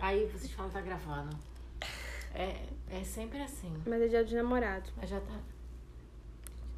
[0.00, 1.36] Aí vocês falam que tá gravando.
[2.34, 3.72] É, é sempre assim.
[3.86, 4.92] Mas é dia dos namorados.
[4.96, 5.38] Mas já tá.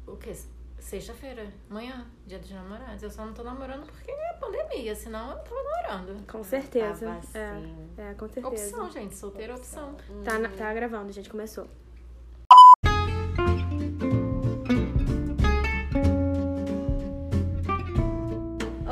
[0.05, 0.33] O quê?
[0.79, 3.01] Sexta-feira, amanhã, dia dos namorados.
[3.03, 6.27] Eu só não tô namorando porque é pandemia, senão eu tava namorando.
[6.27, 7.05] Com certeza.
[7.07, 7.93] Tava assim.
[7.97, 8.47] É, é, com certeza.
[8.77, 9.15] Opção, gente.
[9.15, 9.95] Solteira é opção.
[10.23, 11.29] Tá, na- tá gravando, gente.
[11.29, 11.67] Começou.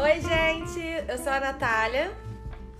[0.03, 0.79] Oi, gente.
[1.07, 2.11] Eu sou a Natália.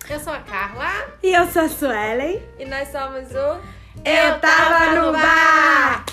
[0.07, 1.17] Eu sou a Carla.
[1.23, 2.41] E eu sou a Suelen.
[2.59, 3.59] E nós somos o...
[4.05, 6.05] Eu tava no bar!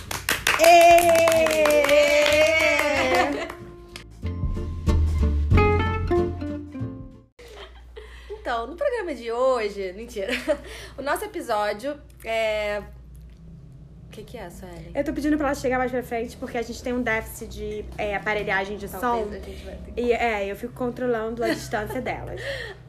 [8.30, 9.92] Então, no programa de hoje...
[9.92, 10.32] Mentira.
[10.96, 12.82] O nosso episódio é...
[14.12, 14.92] O que que é, Suelen?
[14.94, 17.48] Eu tô pedindo pra ela chegar mais pra frente porque a gente tem um déficit
[17.48, 18.98] de é, aparelhagem de som.
[18.98, 20.00] Talvez a gente vai ter que...
[20.02, 22.38] E é, eu fico controlando a distância delas.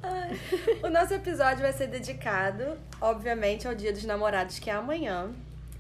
[0.04, 0.38] Ai.
[0.84, 5.30] O nosso episódio vai ser dedicado, obviamente, ao Dia dos Namorados, que é amanhã.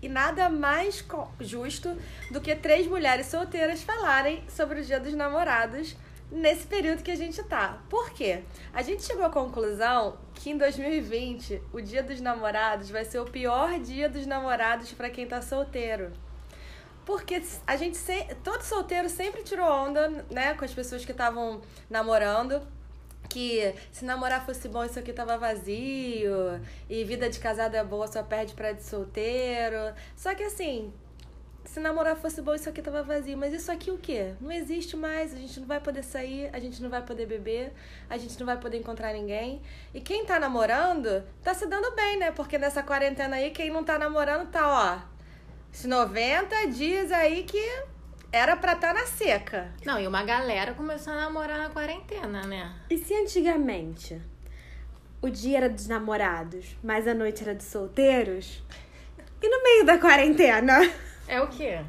[0.01, 1.05] E nada mais
[1.41, 1.93] justo
[2.31, 5.93] do que três mulheres solteiras falarem sobre o Dia dos Namorados
[6.34, 7.81] nesse período que a gente tá.
[7.89, 8.43] Por quê?
[8.73, 13.25] A gente chegou à conclusão que em 2020 o Dia dos Namorados vai ser o
[13.25, 16.12] pior dia dos namorados pra quem tá solteiro.
[17.05, 18.25] Porque a gente se...
[18.43, 22.65] todo solteiro sempre tirou onda, né, com as pessoas que estavam namorando
[23.29, 28.05] que se namorar fosse bom, isso aqui tava vazio, e vida de casado é boa,
[28.07, 29.93] só perde pra de solteiro.
[30.15, 30.93] Só que assim,
[31.74, 33.35] se namorar fosse bom, isso aqui tava vazio.
[33.35, 34.35] Mas isso aqui o quê?
[34.40, 37.74] Não existe mais, a gente não vai poder sair, a gente não vai poder beber,
[38.07, 39.60] a gente não vai poder encontrar ninguém.
[39.91, 42.32] E quem tá namorando, tá se dando bem, né?
[42.32, 45.02] Porque nessa quarentena aí, quem não tá namorando tá, ó,
[45.74, 47.57] esses 90 dias aí que
[48.32, 49.74] era pra estar tá na seca.
[49.84, 52.71] Não, e uma galera começou a namorar na quarentena, né?
[52.87, 54.21] E se antigamente
[55.24, 58.63] o dia era dos namorados, mas a noite era dos solteiros?
[59.41, 60.80] E no meio da quarentena?
[61.27, 61.82] É o quê?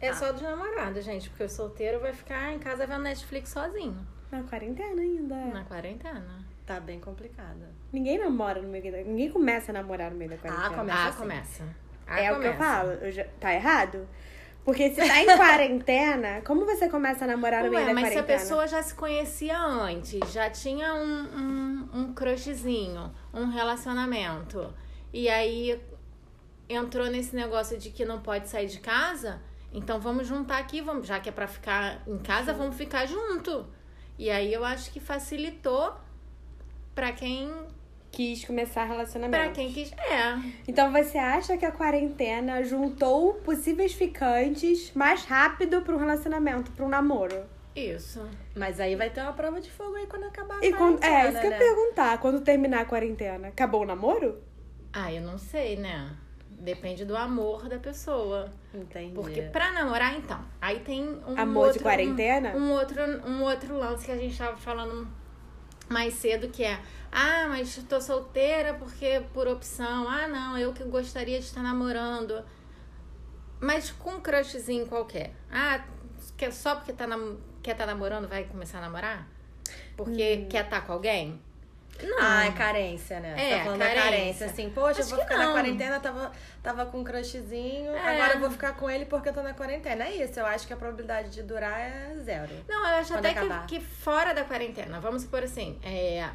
[0.00, 3.96] É só dos namorados, gente, porque o solteiro vai ficar em casa vendo Netflix sozinho.
[4.30, 5.34] Na quarentena ainda.
[5.36, 6.44] Na quarentena.
[6.66, 7.70] Tá bem complicada.
[7.92, 8.98] Ninguém namora no meio da.
[8.98, 10.70] Ninguém começa a namorar no meio da quarentena.
[10.70, 11.18] começa ah, assim.
[11.18, 11.64] começa.
[12.06, 12.72] Ah, É o que eu começa.
[12.74, 12.90] falo.
[12.92, 14.08] Eu já- Tá errado?
[14.64, 18.12] Porque se tá em quarentena, como você começa a namorar no meio Ué, da mas
[18.12, 18.38] se a quarentena?
[18.38, 24.72] pessoa já se conhecia antes, já tinha um, um, um crushzinho, um relacionamento,
[25.12, 25.80] e aí
[26.68, 29.40] entrou nesse negócio de que não pode sair de casa,
[29.72, 33.66] então vamos juntar aqui, vamos, já que é pra ficar em casa, vamos ficar junto.
[34.18, 35.94] E aí eu acho que facilitou
[36.94, 37.50] pra quem,
[38.10, 39.42] Quis começar relacionamento.
[39.42, 39.90] pra quem quis.
[39.92, 40.38] É.
[40.68, 46.84] Então você acha que a quarentena juntou possíveis ficantes mais rápido pra um relacionamento, pra
[46.84, 47.44] um namoro?
[47.74, 48.20] Isso.
[48.54, 51.18] Mas aí vai ter uma prova de fogo aí quando acabar a E quando, quarentena,
[51.24, 51.58] é, isso que eu ia né?
[51.58, 52.18] perguntar.
[52.18, 54.42] Quando terminar a quarentena, acabou o namoro?
[54.92, 56.14] Ah, eu não sei, né?
[56.62, 58.48] Depende do amor da pessoa.
[58.72, 59.14] Entendi.
[59.14, 62.50] Porque pra namorar, então, aí tem um Amor de outro, quarentena?
[62.50, 65.08] Um, um outro, um outro lance que a gente tava falando
[65.88, 66.78] mais cedo, que é
[67.10, 70.08] ah, mas tô solteira porque por opção.
[70.08, 72.44] Ah, não, eu que gostaria de estar namorando.
[73.60, 75.32] Mas com um crushzinho qualquer.
[75.50, 75.84] Ah,
[76.52, 77.06] só porque tá
[77.60, 79.28] quer estar namorando vai começar a namorar?
[79.96, 80.48] Porque Hum.
[80.48, 81.40] quer estar com alguém?
[82.02, 82.16] Não.
[82.20, 83.34] Ah, é carência, né?
[83.36, 84.02] É, tá falando carência.
[84.02, 86.32] da carência, assim, poxa, eu Acho vou que ficar na quarentena, tava,
[86.62, 88.16] tava com um crushzinho, É.
[88.16, 90.04] agora eu vou ficar com ele porque eu tô na quarentena.
[90.04, 92.52] É isso, eu acho que a probabilidade de durar é zero.
[92.68, 96.28] Não, eu acho até que, que fora da quarentena, vamos supor assim, é,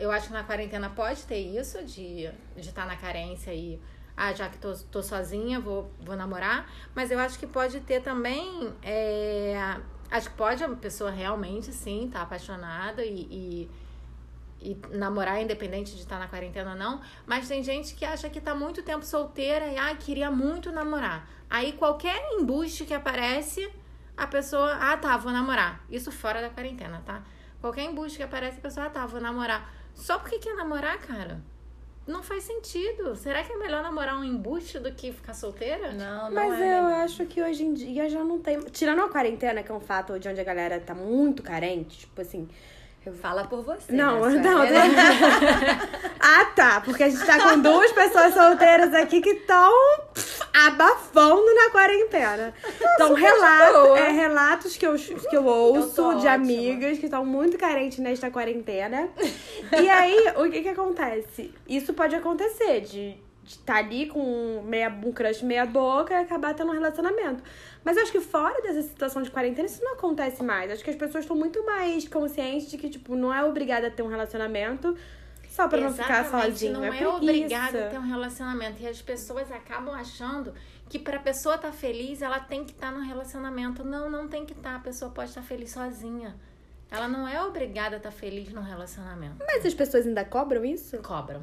[0.00, 3.80] eu acho que na quarentena pode ter isso de estar de tá na carência e,
[4.16, 8.02] ah, já que tô, tô sozinha, vou, vou namorar, mas eu acho que pode ter
[8.02, 9.76] também, é,
[10.10, 13.70] acho que pode a pessoa realmente, sim, tá apaixonada e, e,
[14.62, 18.40] e namorar independente de estar na quarentena ou não, mas tem gente que acha que
[18.40, 21.28] tá muito tempo solteira e, ah, queria muito namorar.
[21.50, 23.68] Aí qualquer embuste que aparece,
[24.16, 25.84] a pessoa, ah, tá, vou namorar.
[25.90, 27.22] Isso fora da quarentena, tá?
[27.60, 29.72] Qualquer embuste que aparece, a pessoa, ah, tá, vou namorar.
[29.94, 31.40] Só porque quer namorar, cara?
[32.06, 33.14] Não faz sentido.
[33.14, 35.92] Será que é melhor namorar um embuste do que ficar solteira?
[35.92, 38.58] Não, não Mas é eu acho que hoje em dia já não tem.
[38.60, 42.20] Tirando a quarentena, que é um fato de onde a galera tá muito carente, tipo
[42.20, 42.48] assim.
[43.10, 43.92] Fala por você.
[43.92, 44.94] Não, né, não, Sueli?
[46.24, 46.80] Ah, tá.
[46.80, 49.72] Porque a gente tá com duas pessoas solteiras aqui que estão
[50.66, 52.54] abafando na quarentena.
[52.94, 56.34] Então, relatos, é, relatos que eu, que eu ouço tô de ótima.
[56.34, 59.08] amigas que estão muito carentes nesta quarentena.
[59.72, 61.52] E aí, o que que acontece?
[61.66, 63.16] Isso pode acontecer, de
[63.52, 67.42] estar ali com meia, um crush meia boca e acabar tendo um relacionamento.
[67.84, 70.70] Mas eu acho que fora dessa situação de quarentena, isso não acontece mais.
[70.70, 73.90] Acho que as pessoas estão muito mais conscientes de que, tipo, não é obrigada a
[73.90, 74.96] ter um relacionamento
[75.48, 76.72] Só pra não ficar Exatamente, sozinho.
[76.74, 77.16] Não é, preguiça.
[77.16, 78.82] obrigado a ter um relacionamento.
[78.82, 80.54] E as pessoas acabam achando
[80.88, 83.82] que pra pessoa estar feliz, ela tem que estar no relacionamento.
[83.84, 84.76] Não, não tem que estar.
[84.76, 86.34] A pessoa pode estar feliz sozinha.
[86.90, 89.36] Ela não é obrigada a estar feliz no relacionamento.
[89.46, 90.98] Mas as pessoas ainda cobram isso?
[90.98, 91.42] Cobram.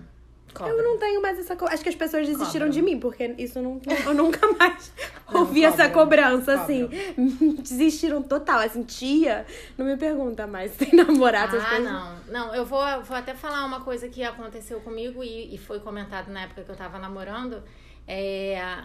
[0.49, 0.83] Eu Cobram.
[0.83, 1.73] não tenho mais essa cobrança.
[1.75, 2.69] Acho que as pessoas desistiram Cobram.
[2.69, 4.91] de mim, porque isso não, eu nunca mais
[5.31, 6.89] Não, ouvi essa cobrança, assim.
[7.61, 8.59] Desistiram total.
[8.59, 9.45] Assim, tia,
[9.77, 11.83] não me pergunta mais se tem namorado, Ah, coisas.
[11.85, 12.19] não.
[12.29, 16.29] Não, eu vou, vou até falar uma coisa que aconteceu comigo e, e foi comentado
[16.29, 17.63] na época que eu tava namorando.
[18.07, 18.83] É,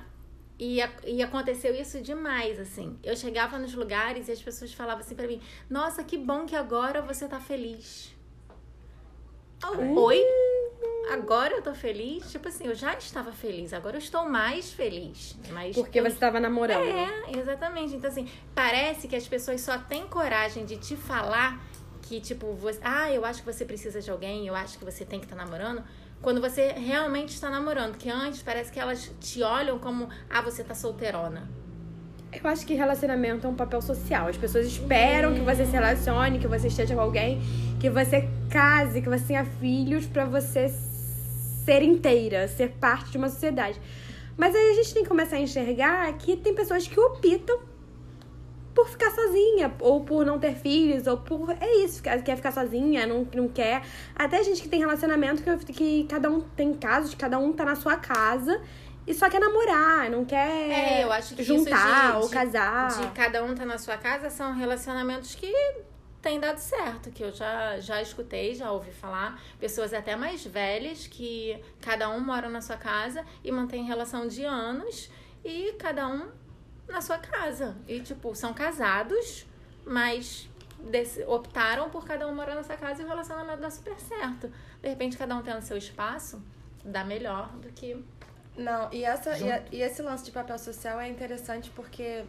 [0.58, 2.98] e, e aconteceu isso demais, assim.
[3.02, 6.54] Eu chegava nos lugares e as pessoas falavam assim pra mim: Nossa, que bom que
[6.54, 8.14] agora você tá feliz.
[9.62, 10.22] Eu, Oi?
[11.12, 12.30] Agora eu tô feliz?
[12.30, 15.36] Tipo assim, eu já estava feliz, agora eu estou mais feliz.
[15.50, 16.82] Mas Porque eu você tava namorando.
[16.82, 17.94] é, exatamente.
[17.94, 21.62] Então, assim, parece que as pessoas só têm coragem de te falar
[22.02, 25.04] que, tipo, você, ah, eu acho que você precisa de alguém, eu acho que você
[25.04, 25.82] tem que estar namorando,
[26.20, 27.96] quando você realmente está namorando.
[27.96, 31.48] Que antes parece que elas te olham como, ah, você tá solteirona.
[32.32, 34.28] Eu acho que relacionamento é um papel social.
[34.28, 37.40] As pessoas esperam que você se relacione, que você esteja com alguém,
[37.78, 40.68] que você case, que você tenha filhos pra você
[41.64, 43.80] ser inteira, ser parte de uma sociedade.
[44.36, 47.58] Mas aí a gente tem que começar a enxergar que tem pessoas que optam
[48.74, 51.50] por ficar sozinha, ou por não ter filhos, ou por.
[51.60, 53.82] É isso, quer ficar sozinha, não, não quer.
[54.16, 57.76] Até gente que tem relacionamento que, que cada um tem casos, cada um tá na
[57.76, 58.60] sua casa
[59.06, 62.88] e só quer namorar, não quer É, eu acho que isso juntar de- ou casar.
[63.00, 65.52] De cada um tá na sua casa são relacionamentos que
[66.24, 69.38] têm dado certo, que eu já, já escutei, já ouvi falar.
[69.60, 74.42] Pessoas até mais velhas que cada um mora na sua casa e mantém relação de
[74.44, 75.10] anos
[75.44, 76.30] e cada um
[76.88, 77.76] na sua casa.
[77.86, 79.46] E, tipo, são casados,
[79.84, 80.48] mas
[81.26, 84.50] optaram por cada um morar nessa casa e o relacionamento dá super certo.
[84.82, 86.42] De repente, cada um tendo seu espaço,
[86.82, 88.02] dá melhor do que
[88.56, 92.24] Não, e, essa, e, a- e esse lance de papel social é interessante porque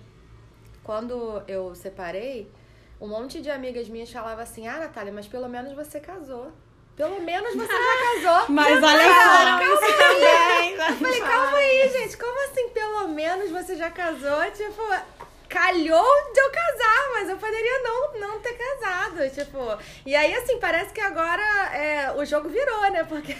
[0.83, 2.51] quando eu separei,
[2.99, 6.51] um monte de amigas minhas falava assim: Ah, Natália, mas pelo menos você casou.
[6.95, 8.53] Pelo menos você já casou.
[8.55, 9.61] Mas olha só.
[9.61, 10.71] isso também.
[10.75, 14.41] Eu falei, calma aí, gente, como assim pelo menos você já casou?
[14.51, 14.81] Tipo,
[15.55, 19.57] calhou de eu casar, mas eu poderia não, não ter casado, tipo.
[20.05, 21.41] E aí, assim, parece que agora
[21.73, 23.05] é, o jogo virou, né?
[23.05, 23.33] Porque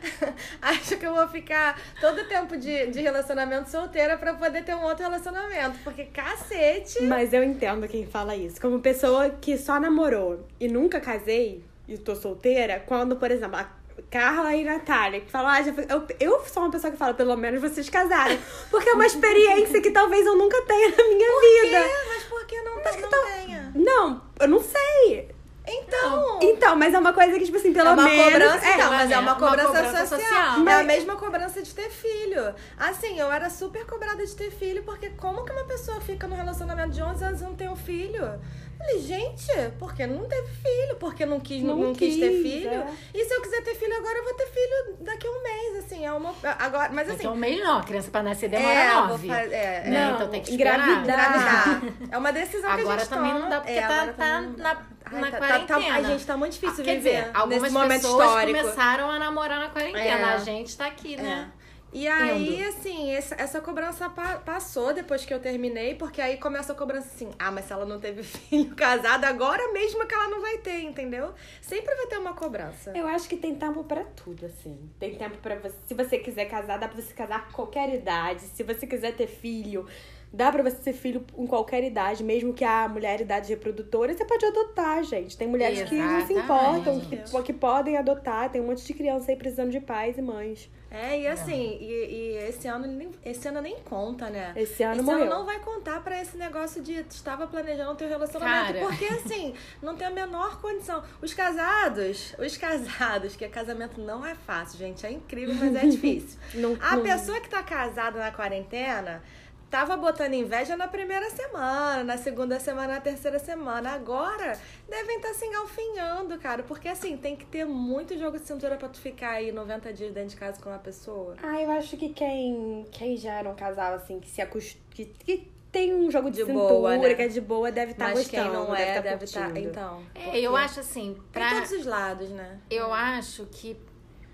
[0.62, 4.82] acho que eu vou ficar todo tempo de, de relacionamento solteira pra poder ter um
[4.84, 5.78] outro relacionamento.
[5.84, 7.02] Porque cacete.
[7.02, 8.58] Mas eu entendo quem fala isso.
[8.58, 13.79] Como pessoa que só namorou e nunca casei e tô solteira, quando, por exemplo, a
[14.10, 17.36] Carla e Natália, que falam, ah, já eu, eu sou uma pessoa que fala, pelo
[17.36, 18.38] menos vocês casaram.
[18.70, 21.78] Porque é uma experiência que talvez eu nunca tenha na minha vida.
[21.78, 23.72] É, mas por que não, Mas que não tal- tenha?
[23.74, 25.30] Não, eu não sei.
[25.72, 26.38] Então.
[26.42, 28.24] Então, mas é uma coisa que, tipo assim, pelo é uma menos.
[28.24, 30.18] cobrança, é, então, mas é uma uma cobrança, cobrança social.
[30.20, 30.46] social.
[30.46, 32.54] É a Mas- mesma cobrança de ter filho.
[32.78, 36.34] Assim, eu era super cobrada de ter filho, porque como que uma pessoa fica no
[36.34, 38.40] relacionamento de 11 anos e não tem um filho?
[38.80, 39.46] Falei, gente,
[39.78, 42.70] porque não teve filho, porque não quis, não, Não quis, ter quis, filho.
[42.70, 42.86] é.
[43.12, 45.84] E se eu quiser ter filho agora, eu vou ter filho daqui a um mês,
[45.84, 46.34] assim, é uma.
[46.58, 47.16] Agora, mas assim.
[47.18, 49.28] Daqui a um mês não, a criança pra nascer demora é, nove.
[49.28, 50.04] fa- é, né?
[50.08, 50.78] Não, então tem que esperar.
[50.78, 51.02] engravidar.
[51.04, 51.82] engravidar.
[52.10, 53.42] É uma decisão que a Agora gente também toma.
[53.42, 54.62] não dá, porque É, tá, agora tá também não dá.
[54.74, 55.80] na, Ai, na tá- tá- quarentena.
[55.80, 58.58] tá- a gente tá muito difícil Quer viver dizer, algumas nesse momento pessoas histórico.
[58.60, 60.00] começaram a namorar na quarentena.
[60.04, 60.24] É.
[60.34, 61.50] A gente tá aqui, né?
[61.92, 62.68] E aí, Indo.
[62.68, 67.08] assim, essa, essa cobrança pa- passou depois que eu terminei, porque aí começa a cobrança
[67.08, 70.58] assim, ah, mas se ela não teve filho casado, agora mesmo que ela não vai
[70.58, 71.34] ter, entendeu?
[71.60, 72.92] Sempre vai ter uma cobrança.
[72.96, 74.78] Eu acho que tem tempo pra tudo, assim.
[75.00, 75.74] Tem tempo pra você.
[75.86, 78.42] Se você quiser casar, dá pra você casar com qualquer idade.
[78.42, 79.84] Se você quiser ter filho,
[80.32, 84.12] dá pra você ter filho em qualquer idade, mesmo que a mulher é idade reprodutora,
[84.14, 85.36] você pode adotar, gente.
[85.36, 87.46] Tem mulheres que não se importam, que, Exatamente.
[87.46, 88.50] que podem adotar.
[88.50, 90.70] Tem um monte de criança aí precisando de pais e mães.
[90.92, 94.52] É, e assim, e, e esse ano nem- esse ano nem conta, né?
[94.56, 95.22] Esse ano esse morreu.
[95.22, 98.72] ano não vai contar pra esse negócio de estava planejando ter relacionamento.
[98.74, 98.80] Cara.
[98.86, 101.00] Porque, assim, não tem a menor condição.
[101.22, 105.06] Os casados, os casados, que casamento não é fácil, gente.
[105.06, 106.38] É incrível, mas é difícil.
[106.54, 109.22] Não, A não- pessoa que tá casada na quarentena
[109.70, 113.92] tava botando inveja na primeira semana, na segunda semana, na terceira semana.
[113.92, 114.58] Agora
[114.88, 116.62] devem estar se engalfinhando, cara.
[116.64, 120.12] Porque assim, tem que ter muito jogo de cintura pra tu ficar aí 90 dias
[120.12, 121.36] dentro de casa com uma pessoa.
[121.42, 124.82] Ah, eu acho que quem, quem já era um casal, assim, que se acostuma.
[124.90, 127.14] Que, que tem um jogo de, De cintura, boa, né?
[127.14, 128.42] que é de boa, deve estar Mas gostando.
[128.42, 129.44] quem não é, tá deve estar.
[129.44, 129.68] curtindo.
[129.68, 130.02] então.
[130.16, 132.58] É, eu acho assim, Tem pra, todos os lados, né?
[132.68, 133.76] eu acho que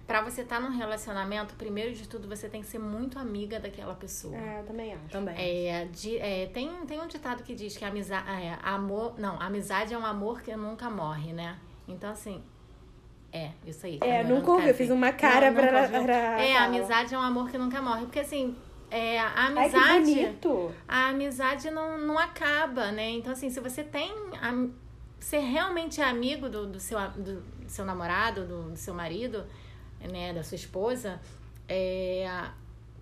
[0.06, 3.94] pra você estar num relacionamento, primeiro de tudo, você tem que ser muito amiga daquela
[3.94, 4.36] pessoa.
[4.36, 5.08] É, eu também acho.
[5.10, 5.34] Também.
[5.36, 9.92] É, de- é, tem, tem um ditado que diz que amizade, é, amor, não, amizade
[9.92, 11.58] é um amor que nunca morre, né?
[11.88, 12.42] Então, assim,
[13.32, 13.98] É, isso aí.
[14.00, 14.68] É, nunca ouvi.
[14.68, 16.02] Eu fiz uma cara Não, pra, ouviu.
[16.04, 16.14] pra.
[16.40, 16.66] É, a falar.
[16.68, 18.02] amizade é um amor que nunca morre.
[18.06, 18.56] Porque assim,
[18.90, 20.14] é, a Ai, que amizade.
[20.14, 20.72] bonito.
[20.88, 23.10] a amizade não, não acaba, né?
[23.10, 24.10] Então, assim, se você tem.
[24.40, 24.72] am-
[25.18, 29.44] Ser realmente amigo do, do, seu, do, do seu namorado, do, do seu marido,
[30.00, 30.32] né?
[30.32, 31.20] Da sua esposa,
[31.68, 32.28] é,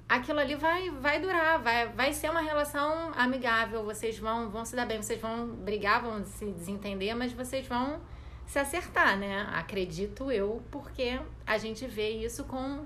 [0.09, 3.85] aquilo ali vai, vai durar, vai, vai ser uma relação amigável.
[3.85, 8.01] Vocês vão, vão se dar bem, vocês vão brigar, vão se desentender, mas vocês vão
[8.47, 9.49] se acertar, né?
[9.53, 12.85] Acredito eu, porque a gente vê isso com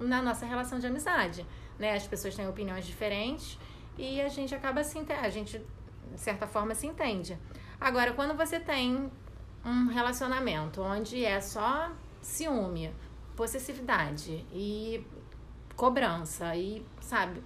[0.00, 1.46] na nossa relação de amizade,
[1.78, 1.94] né?
[1.94, 3.58] As pessoas têm opiniões diferentes
[3.96, 5.58] e a gente acaba se a gente
[6.12, 7.38] de certa forma se entende.
[7.80, 9.10] Agora, quando você tem
[9.64, 11.90] um relacionamento onde é só
[12.20, 12.92] ciúme,
[13.38, 15.00] possessividade e
[15.76, 17.40] cobrança e, sabe,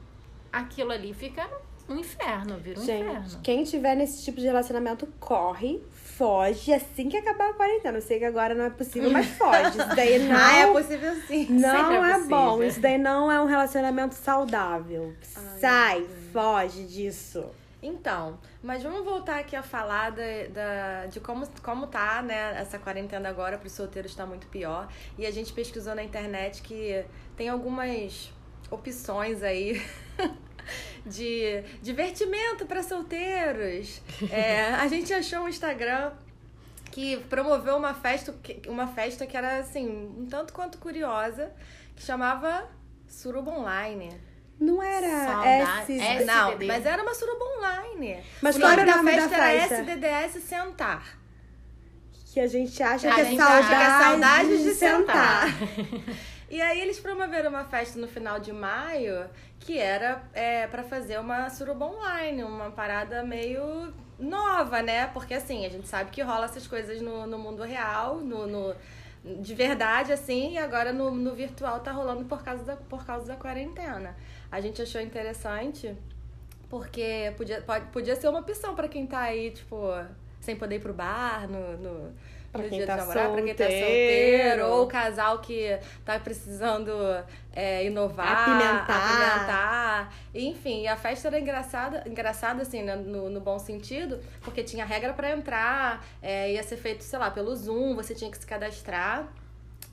[0.51, 1.47] aquilo ali fica
[1.87, 3.41] um inferno, vira um Gente, inferno.
[3.43, 7.99] quem tiver nesse tipo de relacionamento, corre, foge assim que acabar a quarentena.
[7.99, 9.69] Eu sei que agora não é possível, mas foge.
[9.79, 11.47] Isso daí não, Ah, é possível sim.
[11.51, 12.63] não é é, bom.
[12.63, 15.13] Isso daí não é um relacionamento saudável.
[15.61, 17.45] Sai, foge disso.
[17.83, 20.23] Então, mas vamos voltar aqui a falar da,
[20.53, 24.89] da- de como, como tá, né, essa quarentena agora para os solteiros está muito pior.
[25.19, 27.05] E a gente pesquisou na internet que
[27.37, 28.33] tem algumas
[28.71, 29.83] opções aí
[31.05, 34.01] de divertimento para solteiros.
[34.31, 36.13] É, a gente achou um Instagram
[36.93, 41.51] que promoveu uma festa, que- uma festa que era assim, um tanto quanto curiosa,
[41.97, 42.69] que chamava
[43.09, 44.11] Suruba Online.
[44.63, 48.23] Não era Saudade- Não, mas era uma suruba online.
[48.41, 49.83] Mas o qual era o da nome da festa era?
[49.83, 51.19] SDDS Sentar.
[52.33, 55.47] Que a gente acha A que é gente saudade, acha que é de sentar.
[56.53, 59.25] E aí eles promoveram uma festa no final de maio
[59.59, 65.07] que era é, para fazer uma suruba online, uma parada meio nova, né?
[65.15, 68.75] Porque assim, a gente sabe que rola essas coisas no, no mundo real, no, no-
[69.41, 73.27] de verdade, assim, e agora no, no virtual tá rolando por causa, da, por causa
[73.29, 74.15] da quarentena.
[74.53, 75.97] A gente achou interessante
[76.69, 79.77] porque podia, pode, podia ser uma opção pra quem tá aí, tipo,
[80.41, 82.13] sem poder ir pro bar no, no,
[82.51, 84.67] Pra no quem dia tá dos namorados, pra quem tá solteiro.
[84.67, 86.93] ou o casal que tá precisando
[87.55, 89.11] é, inovar, Apimentar.
[89.11, 90.15] apimentar.
[90.35, 95.13] Enfim, a festa era engraçada, engraçada assim, né, no, no bom sentido, porque tinha regra
[95.15, 99.29] pra entrar, é, ia ser feito, sei lá, pelo Zoom, você tinha que se cadastrar.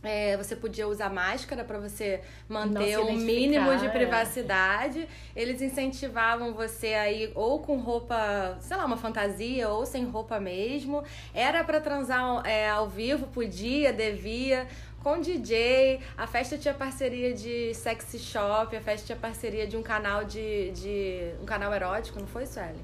[0.01, 3.89] É, você podia usar máscara para você manter um mínimo de é.
[3.89, 5.07] privacidade.
[5.35, 11.03] Eles incentivavam você aí ou com roupa, sei lá, uma fantasia, ou sem roupa mesmo.
[11.33, 14.67] Era para transar é, ao vivo, podia, devia.
[15.03, 19.81] Com DJ, a festa tinha parceria de sexy shop, a festa tinha parceria de um
[19.81, 20.71] canal de.
[20.71, 22.79] de um canal erótico, não foi, Sueli?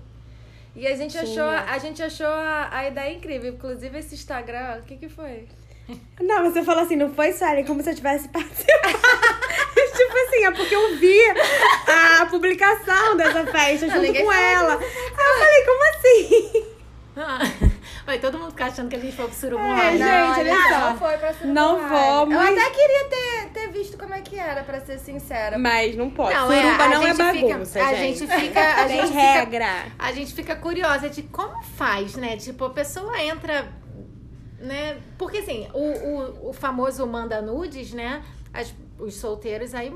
[0.76, 1.24] E a gente Tinha.
[1.24, 3.54] achou, a gente achou a, a ideia incrível.
[3.54, 5.48] Inclusive esse Instagram, o que que foi?
[6.20, 8.94] Não, você falou assim, não foi sério, como se eu tivesse participado.
[9.96, 11.18] tipo assim, é porque eu vi
[12.22, 14.74] a publicação dessa festa junto ninguém com ela.
[14.78, 16.66] Aí eu falei, como assim?
[17.18, 17.40] Ah,
[18.06, 20.04] Vai todo mundo ficar achando que a gente foi pro suruba É, gente,
[20.40, 20.80] olha não, só.
[20.92, 22.36] não foi pra ser Não vamos.
[22.36, 25.58] Eu até queria ter, ter visto como é que era, pra ser sincera.
[25.58, 26.36] Mas não pode.
[26.36, 28.20] Não, Suruba é, a não é gente fica- bagunça, a gente.
[28.20, 29.86] gente fica- a gente fica- regra.
[29.98, 32.38] A gente fica curiosa de como faz, né?
[32.38, 33.68] Tipo, a pessoa entra,
[34.66, 34.98] né?
[35.18, 38.22] Porque assim, o, o, o famoso manda nudes, né?
[38.54, 39.94] As- os solteiros aí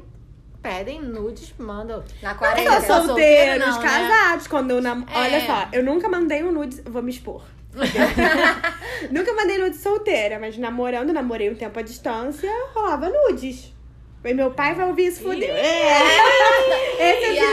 [0.61, 2.03] pedem nudes, mandam.
[2.21, 2.81] Na Não quarentena.
[2.81, 3.87] Só solteiro, solteiros, não, né?
[3.89, 4.47] casados.
[4.47, 5.05] Quando eu nam...
[5.13, 5.17] É.
[5.19, 6.81] Olha só, eu nunca mandei um nude.
[6.81, 7.43] Vou me expor.
[9.11, 13.73] nunca mandei nude solteira, mas namorando, namorei um tempo à distância, rolava nudes.
[14.23, 15.55] E meu pai vai ouvir isso, fudeu.
[15.55, 16.01] É.
[16.99, 17.43] Esse E a-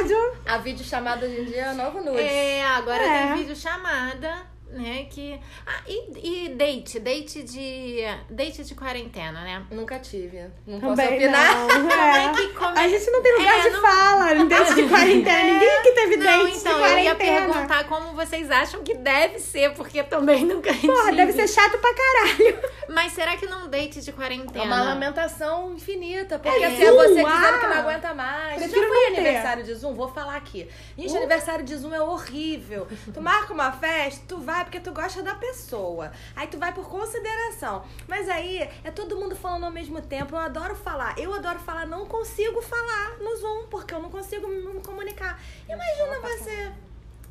[0.00, 0.32] episódio.
[0.46, 2.20] A videochamada hoje em dia é o novo nude.
[2.20, 3.26] É, agora É.
[3.26, 4.34] tem vídeo chamada,
[4.74, 5.06] né?
[5.10, 5.38] Que.
[5.66, 8.00] Ah, e, e date, date de.
[8.30, 9.64] Date de quarentena, né?
[9.70, 10.50] Nunca tive.
[10.66, 11.54] Não posso Também opinar.
[11.56, 11.68] não.
[11.68, 12.32] Como é É.
[12.32, 12.78] que come...
[12.78, 15.44] A gente não tem lugar É, de não- fala, não date de quarentena.
[15.54, 17.52] Ninguém aqui teve Não, date então, de eu ia quarentena.
[17.52, 21.16] perguntar como vocês acham que deve ser, porque também nunca Porra, tive.
[21.16, 22.58] deve ser chato pra caralho.
[22.88, 24.64] Mas será que num date de É quarentena?
[24.64, 26.38] uma lamentação infinita.
[26.38, 28.60] Porque É se é você Zoom, dizendo que não aguenta mais.
[28.60, 29.20] Já Prefiro foi não ter.
[29.20, 29.94] aniversário de Zoom?
[29.94, 30.68] Vou falar aqui.
[30.96, 32.86] Gente, aniversário de Zoom é horrível.
[33.12, 36.12] Tu marca uma festa, tu vai porque tu gosta da pessoa.
[36.34, 37.84] Aí tu vai por consideração.
[38.08, 40.34] Mas aí é todo mundo falando ao mesmo tempo.
[40.34, 41.18] Eu adoro falar.
[41.18, 41.86] Eu adoro falar.
[41.86, 45.40] Não consigo falar no Zoom porque eu não consigo me comunicar.
[45.68, 46.72] Imagina você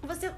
[0.08, 0.32] você,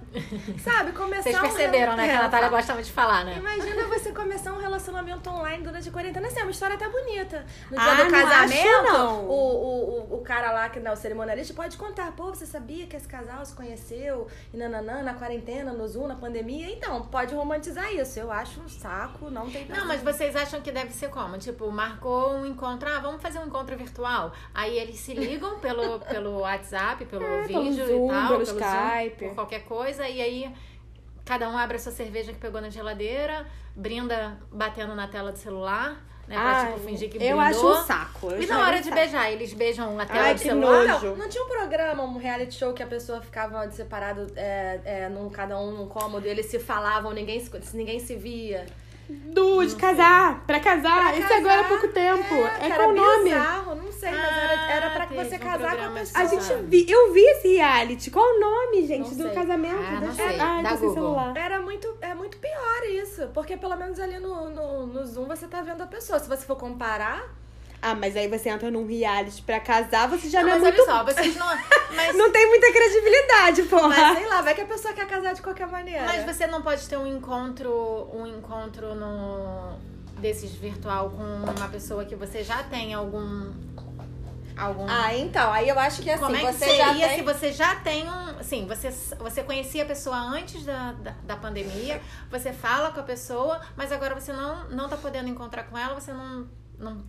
[0.64, 2.06] sabe, começar Vocês um perceberam, né?
[2.06, 2.58] Que a É, Natália fala.
[2.58, 3.36] gosta muito de falar, né?
[3.38, 6.28] Imagina você começar um relacionamento online durante a quarentena.
[6.28, 7.46] Assim, é uma história até bonita.
[7.72, 9.26] No dia Ah, do não casamento, acho, não.
[9.26, 12.12] O, o, o, cara lá, que não, o cerimonialista, pode contar.
[12.14, 16.16] Pô, você sabia que esse casal se conheceu e nananã, na quarentena, no Zoom, na
[16.16, 16.70] pandemia?
[16.72, 18.20] Então, pode romantizar isso.
[18.20, 21.38] Eu acho um saco, não tem Não, mas vocês acham que deve ser como?
[21.38, 24.32] Tipo, marcou um encontro, ah, vamos fazer um encontro virtual.
[24.54, 28.46] Aí eles se ligam pelo, pelo WhatsApp, pelo É, pelo vídeo Zoom, e tal, pelo
[28.46, 29.26] Zoom, Skype.
[29.26, 30.54] por qualquer coisa, e aí
[31.24, 33.46] cada um abre a sua cerveja que pegou na geladeira,
[33.76, 35.92] brinda batendo na tela do celular,
[36.28, 36.36] né?
[36.36, 37.40] Pra, Ai, tipo, fingir que eu brindou.
[37.42, 38.32] acho um saco.
[38.32, 38.96] eu E na hora de saco.
[38.96, 40.88] beijar, eles beijam a tela Ai, do celular?
[40.88, 41.08] nojo.
[41.10, 45.10] Não, não tinha um programa, um reality show que a pessoa ficava separado, é, é,
[45.10, 48.66] num, cada um num cômodo, e eles se falavam, ninguém se, ninguém se via.
[49.10, 50.44] Du, de casar.
[50.48, 50.98] Pra casar.
[51.10, 52.34] Pra Isso casar, agora há pouco tempo.
[52.36, 53.24] É, cara, qual o nome?
[53.26, 56.24] bizarro, não sei, mas era, era pra Ah, que você um casar com a pessoa.
[56.24, 58.10] A gente vi, eu vi esse reality.
[58.12, 59.34] Qual o nome, gente, Não do sei.
[59.34, 59.76] casamento?
[59.76, 60.26] Ah, não sei.
[60.38, 60.94] Tô sem Google.
[60.94, 61.38] celular.
[61.38, 63.28] Era muito, é muito pior isso.
[63.34, 66.20] Porque pelo menos ali no, no, no Zoom você tá vendo a pessoa.
[66.20, 67.24] Se você for comparar,
[67.88, 70.82] Ah, mas aí você entra num reality pra casar, você já Não, não, é muito...
[70.82, 71.46] olha só, vocês não.
[71.94, 73.90] Mas, Não tem muita credibilidade, porra.
[73.90, 76.04] mas sei lá, vai que a pessoa quer casar de qualquer maneira.
[76.04, 79.78] mas você não pode ter um encontro, um encontro no
[80.20, 83.54] desses virtual com uma pessoa que você já tem algum
[84.58, 87.18] algum Ah, então, aí eu acho que assim, Como é que você seria já tem...
[87.18, 88.40] se você já tem um.
[88.40, 88.90] Assim, você,
[89.20, 92.02] você conhecia a pessoa antes da, da, da pandemia,
[92.32, 95.94] você fala com a pessoa, mas agora você não, não tá podendo encontrar com ela,
[95.94, 96.48] você não,
[96.80, 97.04] não,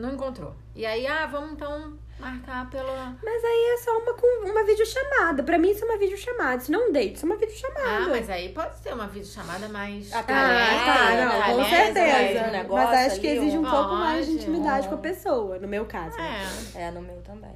[0.00, 0.54] não encontrou.
[0.74, 3.16] E aí, ah, vamos então marcar pela.
[3.22, 5.42] Mas aí é só uma, com- uma videochamada.
[5.42, 6.62] Pra mim isso é uma videochamada.
[6.62, 8.04] Isso não é um date, isso é uma videochamada.
[8.04, 10.12] Ah, mas aí pode ser uma videochamada mais.
[10.12, 11.34] Ah, Ah, tá, não, né?
[11.34, 12.40] com Caliente, certeza.
[12.50, 14.98] mais um mas acho que exige um um- pouco mais de intimidade um- com a
[14.98, 16.16] pessoa, no meu caso.
[16.16, 16.42] né?
[16.74, 16.82] É.
[16.82, 17.52] É, no meu também.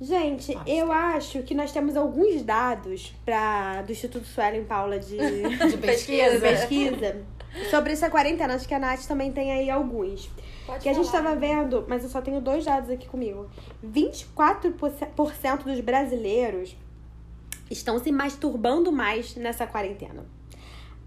[0.00, 5.16] Gente, Pode eu acho que nós temos alguns dados pra, do Instituto Suelen Paula de,
[5.18, 6.30] De pesquisa.
[6.34, 7.16] de pesquisa
[7.68, 8.54] sobre essa quarentena.
[8.54, 10.30] Acho que a Nath também tem aí alguns.
[10.68, 11.24] Pode que a gente falar.
[11.24, 13.48] tava vendo, mas eu só tenho dois dados aqui comigo.
[13.82, 16.76] 24% dos brasileiros
[17.70, 20.26] estão se masturbando mais nessa quarentena.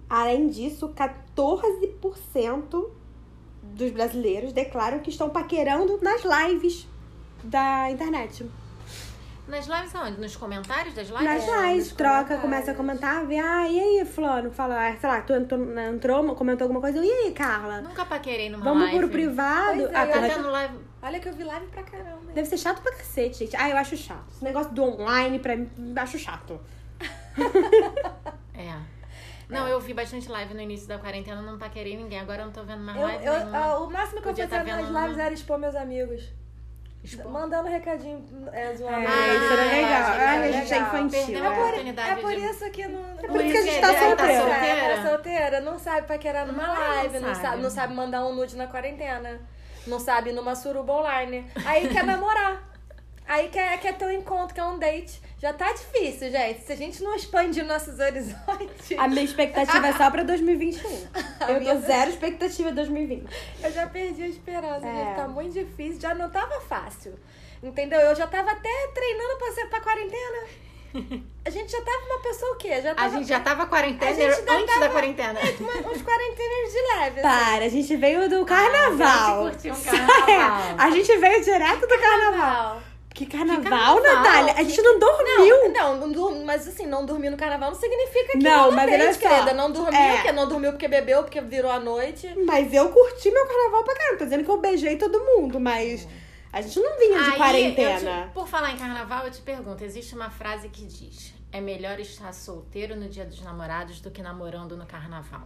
[0.10, 2.90] Além disso, 14%
[3.62, 6.88] dos brasileiros declaram que estão paquerando nas lives
[7.44, 8.50] da internet.
[9.48, 10.20] Nas lives aonde?
[10.22, 11.24] Nos comentários das lives?
[11.26, 14.52] Nas É, lives, troca, começa a comentar, vê, ah, e aí, fulano?
[14.52, 17.82] Fala, ah, sei lá, tu entrou, entrou, comentou alguma coisa, e aí, Carla?
[17.82, 19.00] Nunca paquerei numa Vamos live.
[19.00, 19.78] pro privado?
[19.80, 20.80] Pois é, ah, eu Tá tendo live.
[21.02, 22.32] Olha que eu vi live pra caramba.
[22.34, 23.56] Deve ser chato pra cacete, gente.
[23.58, 24.24] Ah, eu acho chato.
[24.32, 26.60] Esse negócio do online, pra mim, acho chato.
[28.54, 28.76] É.
[29.50, 32.20] Não, eu vi bastante live no início da quarentena, não paquerei ninguém.
[32.20, 33.58] Agora eu não tô vendo mais Eu, live eu- nenhuma.
[33.58, 36.24] ah, o máximo que eu Podia fazia tá nas lives uma- era expor meus amigos.
[37.04, 37.32] Expor.
[37.32, 38.96] Mandando recadinho é, zoando.
[39.02, 40.02] É, Ah, isso era legal.
[40.02, 40.62] achei Ai, a legal.
[40.62, 41.46] gente é infantil.
[41.46, 42.02] É.
[42.02, 43.02] a É por de- isso que não.
[43.20, 44.52] É por isso que a gente tá Ela solteira.
[44.54, 47.42] É, tá solteira, não sabe paquerar numa Não, live, não sabe.
[47.48, 49.40] sabe, não sabe mandar um nude na quarentena,
[49.88, 51.50] não sabe ir numa suruba online.
[51.66, 52.70] Aí quer namorar.
[53.28, 55.22] Aí quer, quer ter um encontro, quer um date.
[55.42, 56.62] Já tá difícil, gente.
[56.66, 58.92] Se a gente não expandir nossos horizontes.
[58.98, 60.90] A minha expectativa é só pra 2021.
[61.50, 63.26] Eu tô zero expectativa em 2020.
[63.64, 64.94] Eu já perdi a esperança, É.
[64.94, 65.16] gente.
[65.16, 66.00] Tá muito difícil.
[66.00, 67.18] Já não tava fácil.
[67.64, 68.00] Entendeu?
[68.00, 70.48] Eu já tava até treinando pra ser pra quarentena.
[71.44, 72.82] A gente já tava uma pessoa o quê?
[72.82, 75.40] Já A tava gente já tava quarentena A antes tava- da quarentena.
[75.40, 77.20] uns quarentenas de leve.
[77.20, 77.22] assim.
[77.22, 79.48] Para, a gente veio do carnaval.
[79.48, 79.82] a gente curtiu um
[80.28, 80.76] carnaval.
[80.78, 82.82] a gente veio direto do carnaval.
[83.14, 84.02] Que carnaval, carnaval?
[84.02, 84.54] Natália?
[84.54, 85.72] A gente não dormiu.
[85.74, 89.16] Não, não, dur- mas assim, não dormir no carnaval não significa que Não, não mas
[89.18, 89.28] só.
[89.30, 89.54] querida.
[89.54, 90.16] Não dormiu, É.
[90.16, 92.34] porque não dormiu porque bebeu, porque virou a noite.
[92.46, 94.18] Mas eu curti meu carnaval pra caramba.
[94.18, 96.08] Tô dizendo que eu beijei todo mundo, mas
[96.54, 98.28] a gente não vinha de Aí, quarentena.
[98.28, 102.00] te- por falar em carnaval, eu te pergunto: existe uma frase que diz: é melhor
[102.00, 105.44] estar solteiro no dia dos namorados do que namorando no carnaval.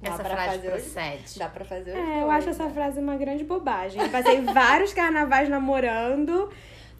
[0.00, 0.82] Dá Essa pra frase fazer hoje?
[0.90, 1.38] procede.
[1.38, 4.00] Dá pra fazer os É, eu acho essa frase uma grande bobagem.
[4.02, 6.48] Eu passei vários carnavais namorando.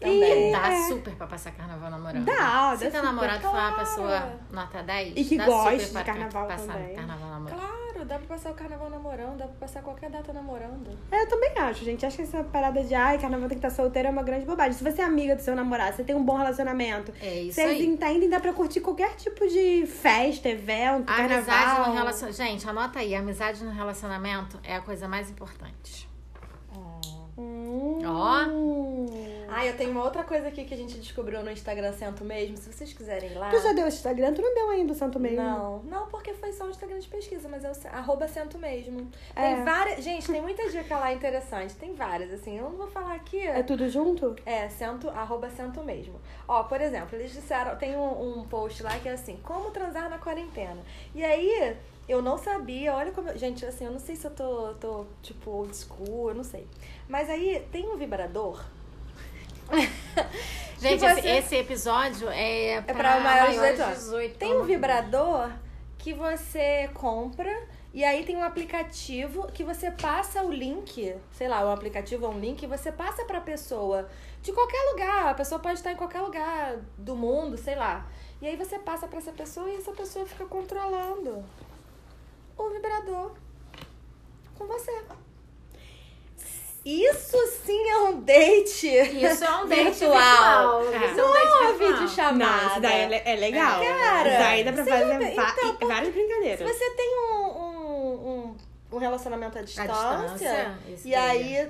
[0.03, 0.49] Também.
[0.49, 2.25] E, Dá é, super pra passar carnaval namorando.
[2.25, 3.75] Dá, Se dá teu namorado for uma Claro.
[3.77, 6.95] pessoa nota 10, E que dá goste super de pra carnaval passar também.
[6.95, 7.59] carnaval namorando.
[7.59, 10.97] Claro, dá pra passar o carnaval namorando, dá pra passar qualquer data namorando.
[11.11, 12.05] É, eu também acho, gente.
[12.05, 14.73] Acho que essa parada de ai, carnaval tem que estar solteiro é uma grande bobagem.
[14.73, 17.69] Se você é amiga do seu namorado, você tem um bom relacionamento, É isso vocês
[17.69, 17.85] aí.
[17.85, 21.87] entendem, dá pra curtir qualquer tipo de festa, evento, A amizade carnaval.
[21.89, 22.37] no relacionamento.
[22.43, 26.09] Gente, anota aí: a amizade no relacionamento é a coisa mais importante.
[27.37, 27.99] Hum.
[28.05, 28.43] Ó.
[29.55, 32.57] Ah, eu tenho uma outra coisa aqui que a gente descobriu no Instagram Santo mesmo.
[32.57, 33.49] Se vocês quiserem ir lá.
[33.49, 34.33] Tu já deu o Instagram?
[34.33, 35.37] Tu não deu ainda o santo mesmo?
[35.41, 39.09] Não, não, porque foi só o Instagram de pesquisa, mas é o arroba cento mesmo.
[39.35, 39.63] Tem É.
[39.63, 40.03] várias.
[40.03, 41.75] Gente, tem muita dica lá interessante.
[41.75, 42.57] Tem várias, assim.
[42.57, 43.39] Eu não vou falar aqui.
[43.45, 44.35] É tudo junto?
[44.45, 46.19] É, cento, arroba cento mesmo.
[46.47, 50.09] Ó, por exemplo, eles disseram, tem um, um post lá que é assim, como transar
[50.09, 50.81] na quarentena.
[51.13, 51.75] E aí,
[52.07, 53.29] eu não sabia, olha como.
[53.29, 56.43] eu- gente, assim, eu não sei se eu tô, tô tipo, old school, eu não
[56.43, 56.67] sei.
[57.07, 58.63] Mas aí tem um vibrador.
[60.79, 63.97] Gente, Que esse, você- esse episódio é pra, pra maiores 18 de anos.
[63.99, 64.37] 18.
[64.37, 65.49] Tem um vibrador
[65.97, 67.49] que você compra
[67.93, 72.29] e aí tem um aplicativo que você passa o link, sei lá, o aplicativo é
[72.29, 74.09] um link e você passa pra pessoa
[74.41, 75.27] de qualquer lugar.
[75.29, 78.05] A pessoa pode estar em qualquer lugar do mundo, sei lá.
[78.41, 81.45] E aí você passa pra essa pessoa e essa pessoa fica controlando
[82.57, 83.31] o vibrador
[84.57, 84.91] com você.
[86.85, 88.87] Isso sim é um date.
[88.87, 90.81] Isso é um date virtual.
[90.81, 90.93] virtual.
[90.93, 91.11] É.
[91.11, 91.91] Isso é um Não date é uma virtual.
[91.93, 92.45] videochamada.
[92.61, 93.79] Não, isso daí é, le- é legal.
[93.81, 95.13] Cara, isso daí dá pra fazer já
[95.71, 96.75] então, várias Se brincadeiras.
[96.77, 98.57] você tem um, um, um,
[98.91, 101.69] um relacionamento à distância, distância, isso e aí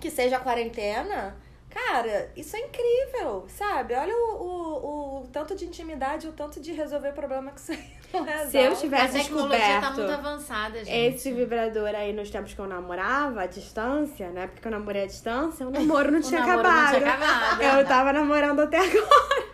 [0.00, 1.36] que seja a quarentena,
[1.74, 3.94] cara, isso é incrível, sabe?
[3.94, 7.84] Olha o, o, o tanto de intimidade, o tanto de resolver problema que isso aí
[8.12, 8.50] não resolve.
[8.50, 10.90] Se eu A tivesse tecnologia tá muito avançada, gente.
[11.14, 14.46] esse vibrador aí nos tempos que eu namorava, à distância, né?
[14.46, 16.92] Porque eu namorei à distância, o namoro não O tinha namoro acabado.
[16.92, 17.62] não tinha acabado.
[17.80, 19.44] Eu tava namorando até agora.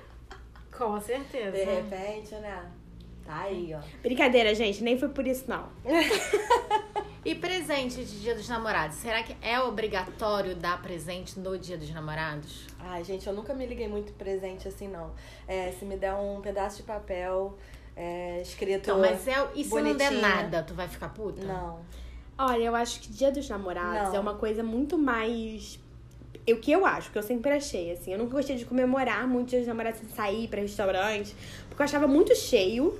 [0.76, 1.52] Com certeza.
[1.52, 2.62] De repente, né?
[3.26, 3.80] Tá aí, ó.
[4.02, 5.68] Brincadeira, gente, nem foi por isso, não.
[7.22, 8.96] E presente de Dia dos Namorados?
[8.96, 12.66] Será que é obrigatório dar presente no Dia dos Namorados?
[12.78, 15.10] Ai, gente, eu nunca me liguei muito presente assim, não.
[15.46, 17.58] É, se me der um pedaço de papel
[17.94, 18.80] é, escrito.
[18.80, 20.20] Então, mas é, e se não der bonitinho.
[20.22, 21.44] nada, tu vai ficar puta?
[21.44, 21.80] Não.
[22.38, 24.16] Olha, eu acho que Dia dos Namorados Não.
[24.16, 25.78] é uma coisa muito mais.
[26.48, 28.12] O que eu acho, que eu sempre achei, assim.
[28.12, 31.36] Eu nunca gostei de comemorar muito Dia dos Namorados sem sair pra restaurante,
[31.68, 32.98] porque eu achava muito cheio.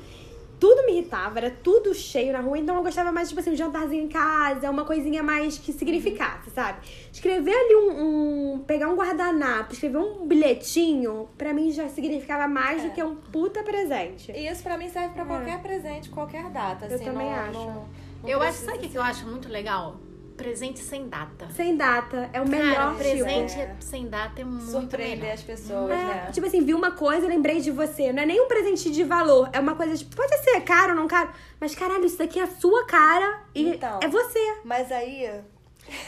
[0.61, 3.57] Tudo me irritava, era tudo cheio na rua, então eu gostava mais, tipo assim, um
[3.57, 6.81] jantarzinho em casa, uma coisinha mais que significasse, sabe?
[7.11, 7.91] Escrever ali um.
[8.55, 12.89] um- pegar um guardanapo, escrever um bilhetinho, pra mim já significava mais É.
[12.89, 14.31] do que um puta presente.
[14.33, 15.27] E isso pra mim serve pra É.
[15.27, 16.87] qualquer presente, qualquer data.
[16.87, 17.53] Eu assim, também não- acho.
[17.53, 17.89] não-
[18.23, 19.97] não Eu acho, sabe o que que eu acho muito legal?
[20.43, 21.49] Presente sem data.
[21.51, 22.99] Sem data, é o melhor Cara, tipo.
[23.25, 23.77] presente É.
[23.79, 25.35] sem data é muito surpreender melhor.
[25.35, 26.31] as pessoas, É, né?
[26.33, 28.13] tipo assim, vi uma coisa, lembrei de você.
[28.13, 29.51] Não é nem um presente de valor.
[29.53, 31.31] É uma coisa, tipo, pode ser caro ou não caro.
[31.61, 34.01] Mas, caralho, isso daqui é a sua cara e Então.
[34.03, 34.57] é você.
[34.65, 35.31] Mas aí,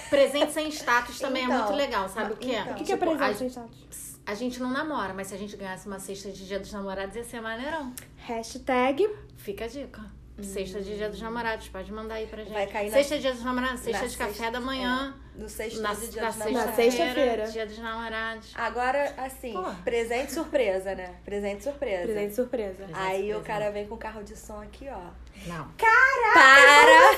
[0.09, 2.61] Presente sem status também é Então, muito legal, sabe o que é?
[2.61, 2.73] então.
[2.73, 4.21] O que, que é Tipo, presente a- sem status?
[4.25, 7.17] A gente não namora, mas se a gente ganhasse uma cesta de dia dos namorados,
[7.17, 7.93] ia ser maneirão.
[8.19, 9.11] Hashtag.
[9.37, 10.01] Fica a dica.
[10.41, 12.51] Cesta de dia dos namorados, pode mandar aí pra gente.
[12.51, 12.55] Hum.
[12.55, 15.15] Vai cair na- de dia dos namorados, cesta na de café sexta- da manhã.
[15.37, 16.67] no sexto Na, de dia na dos namorados.
[16.71, 18.53] Na sexta-feira, dia dos namorados.
[18.55, 19.79] Agora, assim, Porra.
[19.85, 21.15] presente surpresa, né?
[21.25, 22.05] Presente surpresa.
[22.07, 22.85] Presente surpresa.
[22.95, 23.39] Aí surpresa.
[23.39, 25.11] o cara vem com o carro de som aqui, ó.
[25.47, 25.69] Não.
[25.73, 27.13] Para!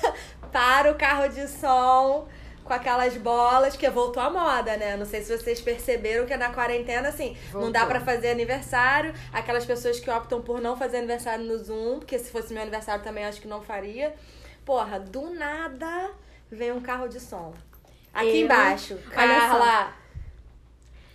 [0.50, 2.26] para o carro de som
[2.70, 4.96] com aquelas bolas, que voltou à moda, né?
[4.96, 7.72] Não sei se vocês perceberam que na quarentena, assim, não Voltou.
[7.72, 9.12] dá pra fazer aniversário.
[9.32, 13.02] Aquelas pessoas que optam por não fazer aniversário no Zoom, porque se fosse meu aniversário
[13.02, 14.14] também acho que não faria.
[14.64, 16.12] Porra, do nada
[16.48, 17.52] vem um carro de som.
[18.14, 18.96] Aqui Eu- embaixo.
[19.10, 19.92] Carla.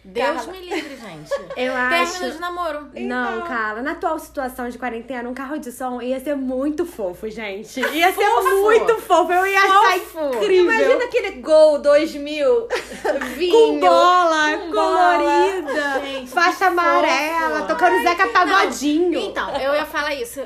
[0.08, 0.52] Deus Carla.
[0.52, 1.32] me livre, gente.
[1.58, 2.32] Eu Término acho.
[2.32, 2.88] de namoro.
[2.94, 3.48] Não, Então.
[3.48, 7.80] Carla, na atual situação de quarentena, um carro de som ia ser muito fofo, gente.
[7.96, 8.62] Ia ser Fofo.
[8.62, 9.34] muito fofo.
[9.34, 10.36] Eu ia achar Fofo.
[10.38, 10.72] incrível.
[10.74, 12.68] Imagina aquele Gol 2000
[13.36, 13.52] vinho.
[13.52, 17.68] com bola, com colorida, Gente, faixa amarela, fofo.
[17.68, 19.20] tocando Zeca Pagodinho.
[19.20, 20.42] Então, eu ia falar isso.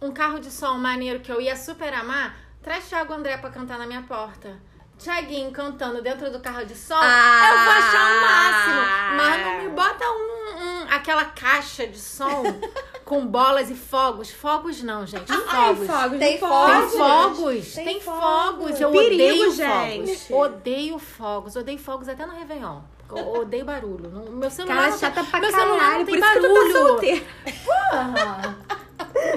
[0.00, 3.78] Um carro de som maneiro que eu ia super amar, traz Thiago André pra cantar
[3.78, 4.58] na minha porta.
[4.98, 7.50] Tiaguinho cantando dentro do carro de som, Ah.
[7.50, 9.16] eu vou achar o máximo.
[9.16, 12.42] Mas não me bota um, um- aquela caixa de som
[13.04, 14.30] com bolas e fogos.
[14.30, 15.30] Fogos não, gente.
[15.30, 15.86] Ai, Fogos.
[15.86, 16.90] fogos, Tem não fogos.
[16.90, 18.20] Tem fogos, Tem tem, fogos.
[18.20, 18.80] fogos.
[18.80, 20.16] Eu Perigo, odeio gente.
[20.16, 20.30] fogos.
[20.30, 21.56] Odeio fogos.
[21.56, 22.80] Odeio fogos até no Réveillon.
[23.14, 24.08] Eu odeio barulho.
[24.10, 26.26] Não- Meu celular Cara, não chata tem, pra meu celular caralho, não por tem tá
[26.40, 26.72] barulho.
[26.72, 27.24] solteira.
[27.64, 28.58] Porra.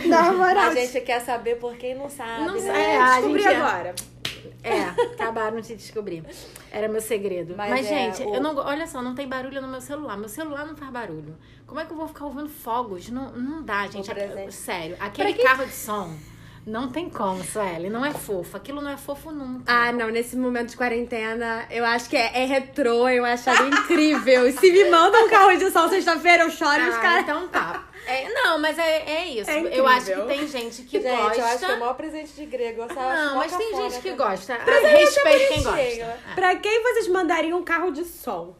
[0.05, 2.59] Na moral, A gente quer saber por quem não sabe, Não né?
[2.59, 2.69] sei.
[2.71, 3.95] é, descobri gente é- agora.
[4.63, 4.81] É,
[5.13, 6.23] acabaram de descobrir.
[6.71, 7.53] Era meu segredo.
[7.57, 10.17] Mas Mas, é, gente, o- eu não, olha só, não tem barulho no meu celular.
[10.17, 11.35] Meu celular não faz barulho.
[11.65, 13.09] Como é que eu vou ficar ouvindo fogos?
[13.09, 14.09] Não, não dá, gente.
[14.51, 16.15] Sério, aquele carro de som
[16.67, 17.89] não tem como, Sueli.
[17.89, 18.57] Não é fofo.
[18.57, 19.63] Aquilo não é fofo nunca.
[19.71, 24.51] Ah, não, nesse momento de quarentena, eu acho que é, é retrô, eu acharia incrível.
[24.51, 27.23] Se me mandam um carro de som sexta-feira, eu choro e os Ah, caras.
[27.23, 27.83] então tá.
[28.09, 29.51] É, não, mas é, é isso.
[29.51, 31.41] É eu acho que tem gente que Gente, gosta.
[31.41, 32.83] eu acho que é o maior presente de grego.
[32.83, 34.15] Acho Não, mas tem gente que também.
[34.15, 34.53] gosta.
[34.53, 36.17] Respeito quem gosta.
[36.33, 38.55] Pra quem vocês mandariam um carro de som?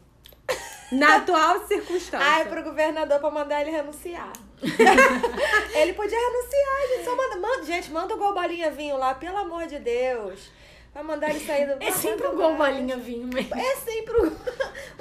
[0.92, 2.18] Na atual circunstância.
[2.26, 4.30] Ai, pro governador pra mandar ele renunciar.
[4.62, 7.04] Ele podia renunciar, gente.
[7.04, 10.50] Só manda, manda, gente, manda o gol bolinha vinho lá, pelo amor de Deus.
[10.98, 13.54] Vai mandar ele sair do É sempre um gol bolinha vinho mesmo.
[13.54, 14.26] É sempre o,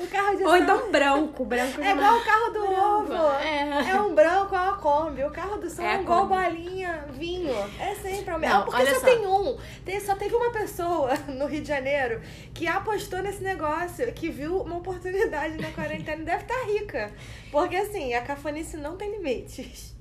[0.03, 1.43] o carro de Ou então branco.
[1.43, 3.13] Branco É igual o carro do ovo.
[3.41, 3.89] É.
[3.89, 5.23] É um branco, é uma Kombi.
[5.23, 7.51] O carro do som É é a um gol bolinha, vinho.
[7.79, 8.55] É sempre o mesmo.
[8.55, 9.05] Não, É porque olha só, só.
[9.07, 9.57] tem um.
[9.83, 12.21] Tem, só teve uma pessoa no Rio de Janeiro
[12.53, 17.11] que apostou nesse negócio, que viu uma oportunidade na quarentena e deve estar rica.
[17.51, 19.95] Porque assim, a cafonice não tem limites.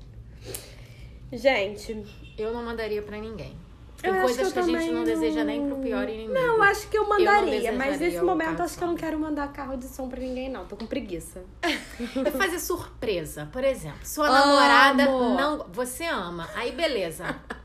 [1.32, 2.04] Gente,
[2.36, 3.65] Eu não mandaria pra ninguém.
[4.06, 6.32] Tem Eu coisas que que, eu a gente não deseja nem pro pior inimigo.
[6.32, 7.44] não, acho que eu mandaria.
[7.44, 10.48] desejaria mas nesse momento acho que eu não quero mandar carro de som pra ninguém,
[10.48, 10.64] não.
[10.66, 11.44] Tô com preguiça.
[12.22, 13.98] Vai fazer surpresa, por exemplo.
[14.04, 14.36] Sua Amo.
[14.38, 15.66] namorada não.
[15.72, 16.48] Você ama.
[16.54, 17.24] Aí beleza.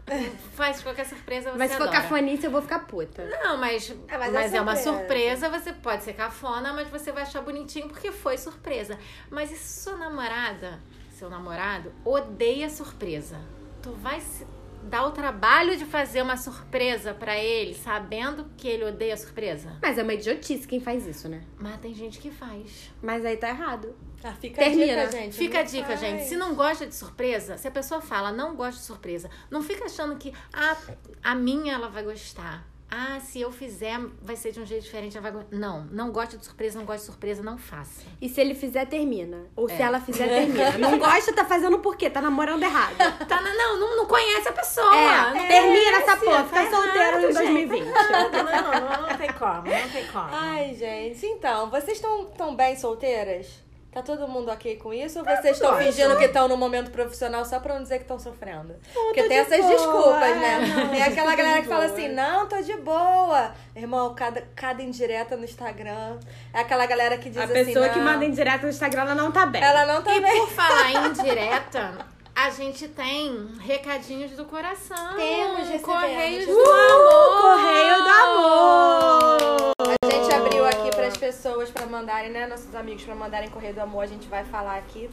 [0.56, 2.02] Faz qualquer surpresa, você Mas se for adora.
[2.02, 3.24] cafonice, eu vou ficar puta.
[3.44, 5.48] Não, mas, Ah, mas mas, é é, uma surpresa.
[5.48, 8.98] surpresa, você pode ser cafona, mas você vai achar bonitinho porque foi surpresa.
[9.30, 10.80] Mas e se sua namorada,
[11.14, 13.40] seu namorado, odeia surpresa?
[13.82, 14.46] Tu vai se
[14.84, 19.78] dar o trabalho de fazer uma surpresa pra ele, sabendo que ele odeia surpresa?
[19.82, 21.44] Mas é uma idiotice quem faz isso, né?
[21.60, 22.92] Mas tem gente que faz.
[23.02, 23.96] Mas aí tá errado.
[24.24, 25.04] Ah, fica Termina.
[25.04, 25.38] a dica, gente.
[25.38, 26.00] Fica a dica, faz.
[26.00, 26.24] gente.
[26.26, 29.86] Se não gosta de surpresa, se a pessoa fala não gosta de surpresa, não fica
[29.86, 30.78] achando que ah,
[31.24, 32.68] a minha ela vai gostar.
[32.94, 35.46] Ah, se eu fizer, vai ser de um jeito diferente, vai go-".
[35.50, 38.02] Não, não gosta de surpresa, não gosta de surpresa, não faça.
[38.22, 39.46] E se ele fizer, termina.
[39.56, 39.84] Ou se É.
[39.84, 40.72] ela fizer, termina.
[40.78, 42.10] Não gosta, tá fazendo por quê?
[42.10, 42.96] Tá namorando errado.
[43.28, 44.94] Tá, na- não, não, não conhece a pessoa.
[44.96, 46.44] É, não termina essa porra.
[46.44, 47.84] tá Fica solteiro em errado, 2020.
[47.86, 48.12] gente.
[48.12, 48.30] Não,
[49.02, 50.28] não, não tem como, não tem como.
[50.32, 51.26] Ai, gente.
[51.26, 53.48] Então, vocês estão tão bem solteiras?
[53.92, 55.20] Tá todo mundo ok com isso?
[55.20, 58.18] Ou vocês estão fingindo que estão no momento profissional só pra não dizer que estão
[58.18, 58.74] sofrendo?
[58.94, 60.60] Porque tô tem de essas boa, desculpas, é, né?
[60.78, 61.94] não, tem aquela galera que fala boa.
[61.94, 63.52] assim, não, tô de boa.
[63.76, 66.18] Irmão, cada, cada indireta no Instagram.
[66.54, 69.02] É aquela galera que diz A assim, pessoa que não, manda em direto no Instagram,
[69.02, 69.62] ela não tá bem.
[69.62, 70.40] Ela não tá E bem.
[70.40, 71.98] por falar em direta,
[72.34, 75.16] a gente tem recadinhos do coração.
[75.18, 75.82] Temos, recebemos.
[75.82, 77.42] Correios Uh, do amor.
[77.42, 79.72] Correio do amor!
[81.22, 82.48] Pessoas pra mandarem, né?
[82.48, 84.04] Nossos amigos pra mandarem Correio do Amor.
[84.04, 85.08] A gente vai falar aqui.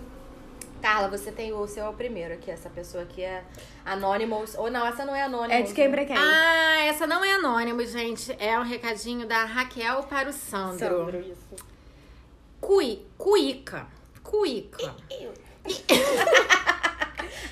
[0.81, 2.51] Carla, você tem o seu é o primeiro aqui.
[2.51, 3.45] Essa pessoa aqui é
[3.85, 4.55] Anonymous.
[4.57, 5.53] Ou não, essa não é Anonymous.
[5.53, 6.17] É de quem pra quem?
[6.17, 8.35] Ah, essa não é anônimo, gente.
[8.39, 10.79] É um recadinho da Raquel para o Sandro.
[10.79, 11.57] Sandro, isso.
[12.59, 13.87] Cui, cuíca.
[14.23, 14.95] Cuíca.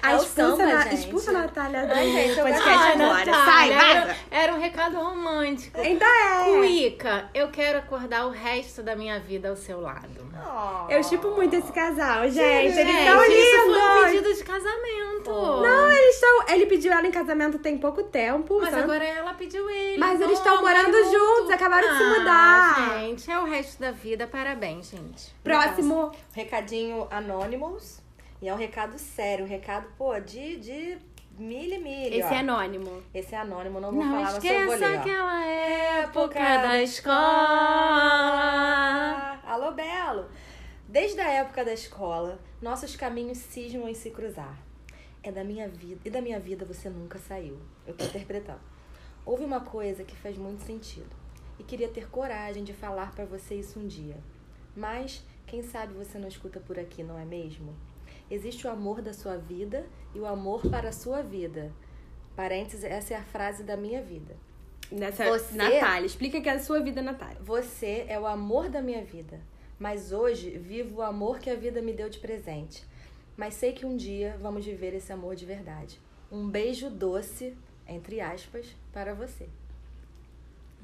[0.07, 0.95] A É expulsa, samba, na, gente.
[0.95, 3.33] expulsa a Natália do Ai, gente, eu podcast Ah, agora.
[3.33, 4.17] Sai, era, vaza.
[4.31, 5.81] era um recado romântico.
[5.83, 6.45] Então é.
[6.57, 10.27] Cuíca, eu quero acordar o resto da minha vida ao seu lado.
[10.37, 10.91] Oh.
[10.91, 12.39] Eu chipo muito esse casal, gente.
[12.41, 14.11] Eles Gente, são isso foi um lindos.
[14.11, 15.31] pedido de casamento.
[15.31, 16.45] Não, eles estão.
[16.49, 18.59] Ele pediu ela em casamento tem pouco tempo.
[18.61, 18.83] Mas sabe?
[18.85, 19.99] agora ela pediu ele.
[19.99, 21.11] Mas então eles estão morando junto.
[21.19, 22.99] juntos, acabaram de se Ah, mudar.
[23.01, 24.27] Gente, é o resto da vida.
[24.27, 25.35] Parabéns, gente.
[25.43, 26.13] Próximo.
[26.33, 28.05] Recadinho Anonymous.
[28.41, 29.45] E é um recado sério.
[29.45, 30.99] Um recado, pô, de, de
[31.39, 32.15] milho e milho.
[32.15, 32.33] Esse ó.
[32.33, 33.03] é anônimo.
[33.15, 35.01] Esse é anônimo, não vou Não falar, mas eu vou esqueça ler, ó.
[35.01, 37.17] aquela época da escola.
[39.45, 40.29] Alô, Belo!
[40.89, 44.57] Desde a época da escola, nossos caminhos cismam em se cruzar.
[45.23, 46.01] É da minha vida.
[46.05, 47.59] E da minha vida você nunca saiu.
[47.87, 48.61] Eu tô interpretando.
[49.25, 51.11] Houve uma coisa que faz muito sentido.
[51.59, 54.17] E queria ter coragem de falar pra você isso um dia.
[54.77, 57.75] Mas, quem sabe você não escuta por aqui, não é mesmo?
[58.31, 61.73] Existe o amor da sua vida e o amor para a sua vida.
[62.35, 64.37] Parênteses, essa é a frase da minha vida.
[64.91, 67.39] Nessa, Você- Natália, explica que é a sua vida, Natália.
[67.43, 69.41] Você é o amor da minha vida,
[69.79, 72.85] mas hoje vivo o amor que a vida me deu de presente.
[73.37, 76.01] Mas sei que um dia vamos viver esse amor de verdade.
[76.31, 79.49] Um beijo doce, entre aspas, para você.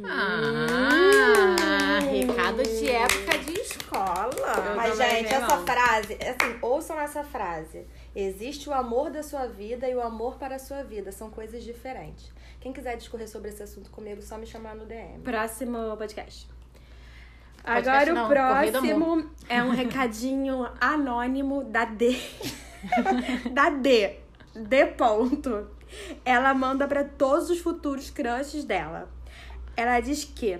[0.02, 4.30] Ah, recado de época de escola.
[4.74, 5.66] Mas, também gente, essa não.
[5.66, 7.86] frase, assim, ouçam essa frase.
[8.14, 11.12] Existe o amor da sua vida e o amor para a sua vida.
[11.12, 12.32] São coisas diferentes.
[12.60, 15.20] Quem quiser discorrer sobre esse assunto comigo, só me chamar no DM.
[15.22, 16.48] Próximo podcast.
[17.62, 22.16] Podcast Agora não, o próximo é um recadinho anônimo da D.
[23.52, 24.16] da D.
[24.54, 25.68] D ponto.
[26.24, 29.08] Ela manda pra todos os futuros crushes dela.
[29.76, 30.58] Ela diz que,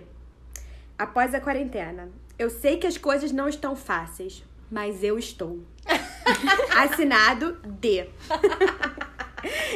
[0.99, 5.59] após a quarentena, eu sei que as coisas não estão fáceis, mas eu estou.
[6.77, 8.09] Assinado D.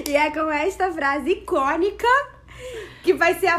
[0.07, 2.07] e é com esta frase icônica
[3.03, 3.57] que vai ser a,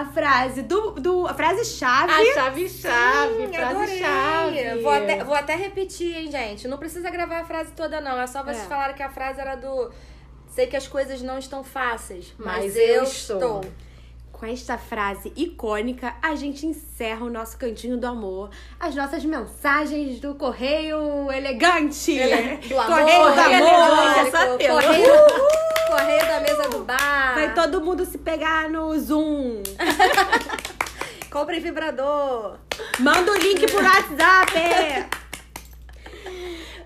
[0.00, 2.12] a frase do, do a frase chave.
[2.12, 3.98] A chave-chave, Hum, frase adorei.
[3.98, 4.82] chave.
[4.82, 6.66] Vou até, vou até repetir, hein, gente.
[6.66, 8.18] Não precisa gravar a frase toda, não.
[8.20, 8.66] É só vocês É.
[8.68, 9.90] falarem que a frase era do.
[10.48, 13.36] Sei que as coisas não estão fáceis, mas, Mas eu eu estou.
[13.36, 13.64] estou.
[14.40, 18.48] Com esta frase icônica, a gente encerra o nosso cantinho do amor,
[18.80, 22.18] as nossas mensagens do correio elegante.
[22.66, 24.16] Do amor, correio do amor.
[24.26, 24.82] essa tela.
[24.82, 25.12] correio,
[25.88, 27.34] correio da mesa do bar.
[27.34, 29.62] Vai todo mundo se pegar no Zoom.
[31.30, 32.56] Compre vibrador.
[32.98, 35.19] Manda o link por WhatsApp.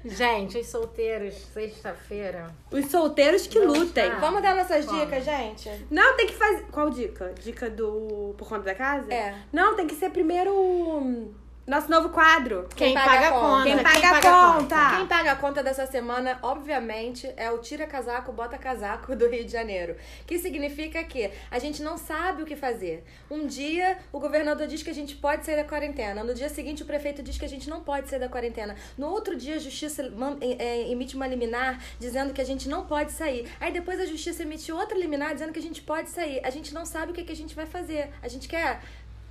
[0.04, 2.54] Gente, os solteiros, sexta-feira.
[2.70, 4.04] Os solteiros que Não lutem.
[4.06, 4.18] está.
[4.18, 5.00] Vamos dar nossas Como?
[5.00, 5.70] dicas, gente?
[5.90, 6.64] Não, tem que fazer.
[6.70, 7.32] Qual dica?
[7.42, 8.34] Dica do.
[8.36, 9.12] Por conta da casa?
[9.12, 9.34] É.
[9.52, 11.34] Não, tem que ser primeiro.
[11.66, 12.68] Nosso novo quadro.
[12.76, 13.64] Quem, paga, a conta?
[13.64, 14.96] Quem paga a conta?
[14.96, 19.46] Quem paga a conta dessa semana, obviamente, é o tira casaco, bota casaco do Rio
[19.46, 19.96] de Janeiro.
[20.26, 23.02] Que significa que a gente não sabe o que fazer.
[23.30, 26.22] Um dia o governador diz que a gente pode sair da quarentena.
[26.22, 28.76] No dia seguinte o prefeito diz que a gente não pode sair da quarentena.
[28.98, 30.02] No outro dia a justiça
[30.42, 33.50] é, é, emite uma liminar dizendo que a gente não pode sair.
[33.58, 36.42] Aí depois a justiça emite outra liminar dizendo que a gente pode sair.
[36.44, 38.10] A gente não sabe o que, que a gente vai fazer.
[38.22, 38.82] A gente quer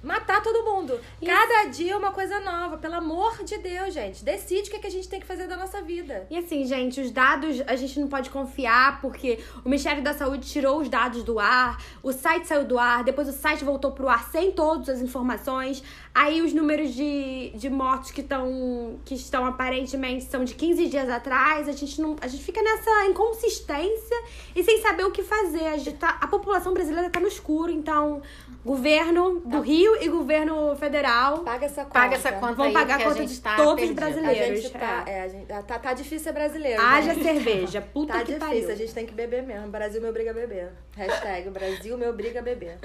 [0.03, 0.99] matar todo mundo.
[1.25, 2.77] Cada dia é uma coisa nova.
[2.77, 4.23] Pelo amor de Deus, gente.
[4.23, 6.27] Decide o que, que a gente tem que fazer da nossa vida.
[6.29, 10.47] E assim, gente, os dados a gente não pode confiar porque o Ministério da Saúde
[10.47, 14.09] tirou os dados do ar, o site saiu do ar, depois o site voltou pro
[14.09, 15.81] ar sem todas as informações.
[16.13, 21.09] Aí os números de, de mortos que, tão, que estão aparentemente são de 15 dias
[21.09, 21.67] atrás.
[21.67, 24.23] A gente, não, a gente fica nessa inconsistência
[24.55, 25.67] e sem saber o que fazer.
[25.67, 28.21] A, gente tá- a população brasileira tá no escuro, então
[28.65, 31.93] governo do Rio e governo federal Paga essa conta.
[31.93, 33.99] Paga essa conta vão aí, pagar a conta gente de tá todos os perdido.
[33.99, 34.61] A brasileiros.
[34.61, 36.81] gente tá, é, a gente, tá, tá difícil ser brasileiro.
[36.81, 37.23] Haja gente.
[37.23, 37.81] cerveja.
[37.93, 38.69] Puta Tá que difícil, pariu.
[38.69, 39.67] a gente tem que beber mesmo.
[39.67, 40.71] Brasil me obriga a beber.
[40.95, 42.77] Hashtag Brasil me obriga a beber.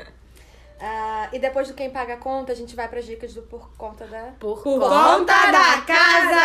[0.80, 3.68] Ah, e depois do quem paga a conta, a gente vai pras dicas do por
[3.76, 4.30] conta da.
[4.38, 4.88] Por, Por conta.
[4.88, 6.40] conta da casa!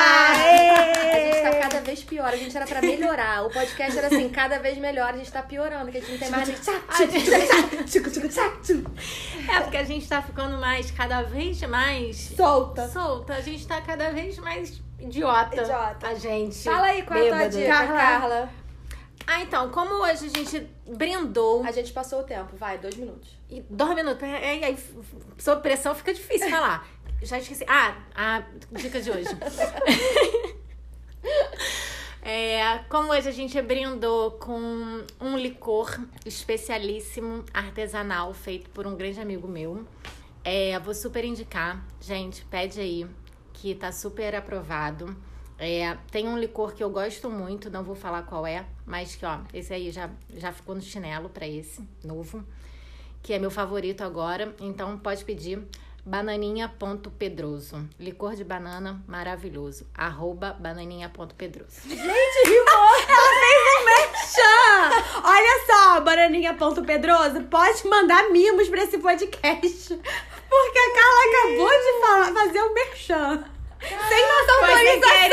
[1.12, 2.28] A gente tá cada vez pior.
[2.28, 3.46] A gente era pra melhorar.
[3.46, 5.13] O podcast era assim, cada vez melhor.
[5.13, 6.50] A gente tá piorando, que a gente não tem mais.
[9.50, 12.88] É porque a gente tá ficando mais, cada vez mais Solta.
[12.88, 13.34] solta.
[13.36, 15.62] A gente tá cada vez mais idiota.
[15.62, 16.08] Idiota.
[16.08, 16.63] A gente.
[16.63, 17.98] Fala aí qual é a tua dica, Carla.
[18.00, 18.50] Carla.
[19.25, 21.63] Ah, então, como hoje a gente brindou.
[21.63, 22.55] A gente passou o tempo.
[22.55, 23.38] Vai, dois minutos.
[23.49, 24.23] E dois minutos.
[24.23, 24.77] Aí, aí,
[25.38, 26.88] sob pressão fica difícil falar.
[27.21, 27.65] Já esqueci.
[27.67, 29.29] Ah, a dica de hoje.
[32.25, 39.19] É, como hoje a gente brindou com um licor especialíssimo, artesanal, feito por um grande
[39.19, 39.86] amigo meu.
[40.41, 41.86] É, vou super indicar.
[41.99, 43.05] Gente, pede aí,
[43.51, 45.13] que tá super aprovado.
[45.63, 49.26] É, tem um licor que eu gosto muito, não vou falar qual é, mas que,
[49.26, 52.43] ó, esse aí já, já ficou no chinelo pra esse, novo
[53.23, 54.54] que é meu favorito agora.
[54.60, 55.65] Então pode pedir
[56.06, 57.89] bananinha.pedroso.
[57.97, 59.88] Licor de banana maravilhoso.
[59.95, 61.82] Arroba bananinha.pedroso.
[63.86, 65.21] Merchan!
[65.23, 69.99] Olha só, Bananinha Ponto Pedroso, pode mandar mimos pra esse podcast.
[70.49, 73.52] Porque a Carla acabou de falar, fazer o merchan.
[73.88, 75.30] Sem nossa sem autorização.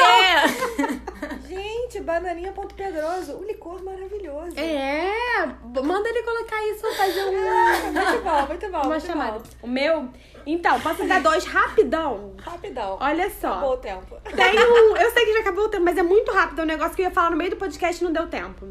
[0.87, 1.01] querer!
[1.49, 3.37] Gente, bananinha.pedroso.
[3.39, 4.59] Um licor maravilhoso.
[4.59, 5.47] É,
[5.83, 8.79] manda ele colocar isso pra fazer um, Muito bom, muito bom.
[8.79, 9.39] uma muito chamada.
[9.39, 9.45] bom.
[9.63, 10.09] O meu?
[10.47, 12.35] Então, posso dar dois rapidão?
[12.39, 12.97] Rapidão.
[13.01, 13.49] Olha só.
[13.49, 14.17] Acabou o tempo.
[14.35, 14.97] Tem um.
[14.97, 16.61] Eu sei que já acabou o tempo, mas é muito rápido.
[16.61, 18.67] É um negócio que eu ia falar no meio do podcast e não deu tempo.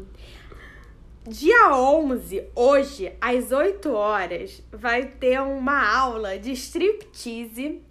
[1.26, 7.82] Dia 11, hoje, às 8 horas, vai ter uma aula de striptease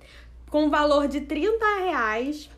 [0.49, 2.49] com valor de 30 reais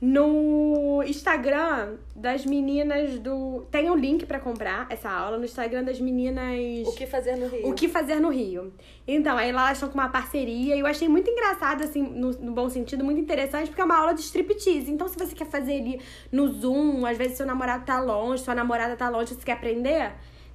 [0.00, 3.66] no Instagram das meninas do.
[3.70, 6.86] Tem um link pra comprar essa aula no Instagram das meninas.
[6.86, 7.68] O que fazer no Rio?
[7.68, 8.72] O que fazer no Rio.
[9.08, 12.32] Então, aí lá elas estão com uma parceria e eu achei muito engraçado, assim, no,
[12.32, 14.90] no bom sentido, muito interessante, porque é uma aula de striptease.
[14.90, 18.54] Então, se você quer fazer ali no Zoom, às vezes seu namorado tá longe, sua
[18.54, 20.12] namorada tá longe, você quer aprender,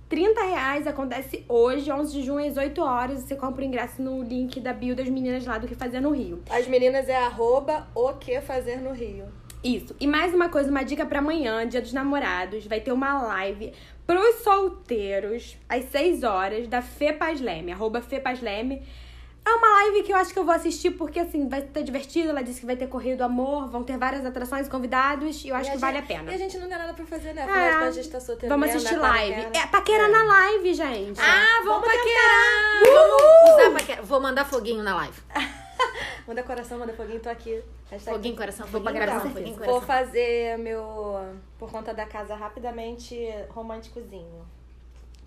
[0.10, 3.20] 30 reais acontece hoje, 11 de junho, às 8 horas.
[3.22, 6.10] Você compra o ingresso no link da bio das meninas lá do que fazer no
[6.10, 6.42] Rio.
[6.50, 9.26] As meninas é arroba o que fazer no Rio.
[9.64, 9.96] Isso.
[10.00, 12.66] E mais uma coisa, uma dica pra amanhã, dia dos namorados.
[12.66, 13.72] Vai ter uma live
[14.08, 18.82] pros solteiros, às 6 horas, da Fê Paz Leme, arroba Fê Paz Leme.
[19.50, 22.30] É uma live que eu acho que eu vou assistir porque, assim, vai ser divertido.
[22.30, 25.56] Ela disse que vai ter Correio do Amor, vão ter várias atrações, convidados, e eu
[25.56, 26.32] acho E que a vale a gente- pena.
[26.32, 27.42] E a gente não tem nada pra fazer, né?
[27.42, 27.46] É.
[27.46, 29.08] Afinal contas, a gente tá solteiro Vamos mesmo, assistir né?
[29.10, 29.58] live.
[29.58, 31.20] É, paquera na live, gente.
[31.20, 32.84] Ah, vamos, Vamos paquerar!
[32.84, 33.20] Uhul!
[33.58, 34.02] Vamos usar paquera.
[34.04, 35.20] Vou mandar foguinho na live.
[36.28, 37.64] Manda coração, manda foguinho, tô aqui.
[37.90, 39.82] Hashtag Foguinho, coração, Vou foguinho, coração, com foguinho, Vou coração.
[39.82, 40.84] fazer meu,
[41.58, 43.18] por conta da casa, rapidamente
[43.50, 44.46] românticozinho.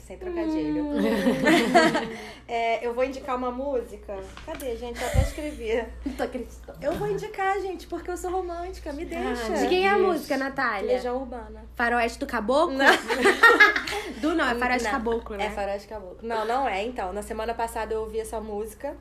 [0.06, 0.84] Sem trocadilho.
[0.84, 0.98] Hum.
[2.48, 4.14] É, eu vou indicar uma música.
[4.44, 5.00] Cadê, gente?
[5.00, 5.86] Eu até escrevi.
[6.04, 6.78] Não tô acreditando.
[6.82, 8.92] Eu vou indicar, gente, porque eu sou romântica.
[8.92, 9.54] Me deixa.
[9.54, 10.06] De quem é a Deus.
[10.08, 10.96] música, Natália?
[10.96, 11.64] Legião Urbana.
[11.74, 12.76] Faroeste do Caboclo?
[14.20, 15.46] Do não, é Faroeste Não, Caboclo, né?
[15.46, 16.18] É Faroeste Caboclo.
[16.28, 16.82] Não, não é.
[16.84, 18.94] Então, na semana passada eu ouvi essa música.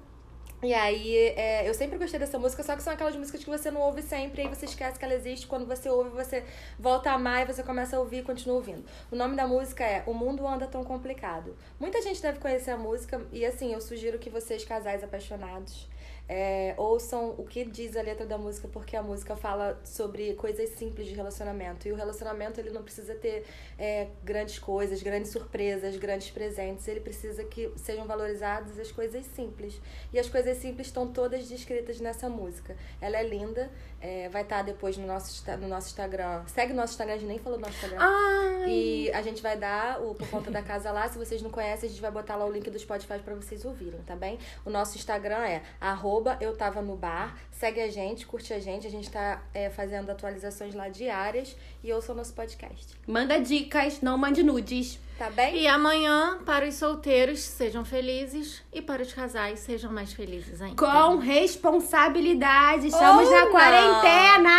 [0.64, 3.72] E aí, é, eu sempre gostei dessa música, só que são aquelas músicas que você
[3.72, 5.48] não ouve sempre, e aí você esquece que ela existe.
[5.48, 6.44] Quando você ouve, você
[6.78, 8.86] volta a amar e você começa a ouvir e continua ouvindo.
[9.12, 11.56] O nome da música é O Mundo Anda Tão Complicado.
[11.80, 15.88] Muita gente deve conhecer a música, e assim, eu sugiro que vocês, casais apaixonados,
[16.34, 20.70] é, ouçam o que diz a letra da música, porque a música fala sobre coisas
[20.70, 21.88] simples de relacionamento.
[21.90, 23.46] E o relacionamento, ele não precisa ter
[23.78, 26.88] é, grandes coisas, grandes surpresas, grandes presentes.
[26.88, 29.82] Ele precisa que sejam valorizadas as coisas simples.
[30.14, 32.78] E as coisas simples estão todas descritas nessa música.
[33.02, 33.70] Ela é linda,
[34.00, 36.44] é, vai estar depois no nosso, no nosso Instagram.
[36.48, 37.98] Segue o nosso Instagram, a gente nem falou do nosso Instagram.
[38.00, 41.10] Ai, E a gente vai dar o Por Conta da Casa lá.
[41.10, 43.66] Se vocês não conhecem, a gente vai botar lá o link do Spotify pra vocês
[43.66, 44.40] ouvirem, tá bem?
[44.64, 47.38] O nosso Instagram é arroba eu tava no bar.
[47.52, 48.88] Segue a gente, curte a gente.
[48.88, 52.96] A gente tá é, fazendo atualizações lá diárias e ouça o nosso podcast.
[53.08, 55.00] manda dicas, não mande nudes.
[55.18, 55.56] Tá bem?
[55.58, 58.64] E amanhã, para os solteiros, sejam felizes.
[58.74, 60.76] E para os casais, sejam mais felizes ainda.
[60.76, 62.88] Com responsabilidade.
[62.88, 63.52] Estamos Ou na não.
[63.52, 64.58] quarentena.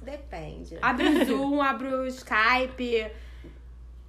[0.00, 0.78] Depende.
[0.80, 3.10] Abre o Zoom, abre o Skype.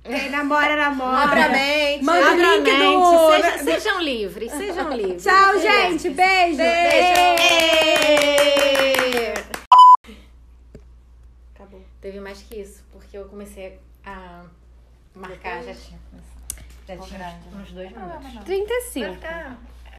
[0.04, 1.18] Quem namora, namora.
[1.24, 2.04] Abra a mente.
[2.04, 3.32] Manda Abra link mente, do...
[3.36, 5.24] seja- sejam livres, sejam livres.
[5.24, 6.10] Tchau, gente.
[6.10, 6.58] Beijo.
[6.58, 6.89] Beijo.
[11.54, 11.84] Acabou.
[12.02, 14.43] Teve mais que isso, porque eu comecei a
[15.14, 16.00] marcar, já tinha.
[16.88, 18.43] Já tinha uns dois minutos.
[18.45, 19.06] 35.
[19.06, 19.58] Vai ficar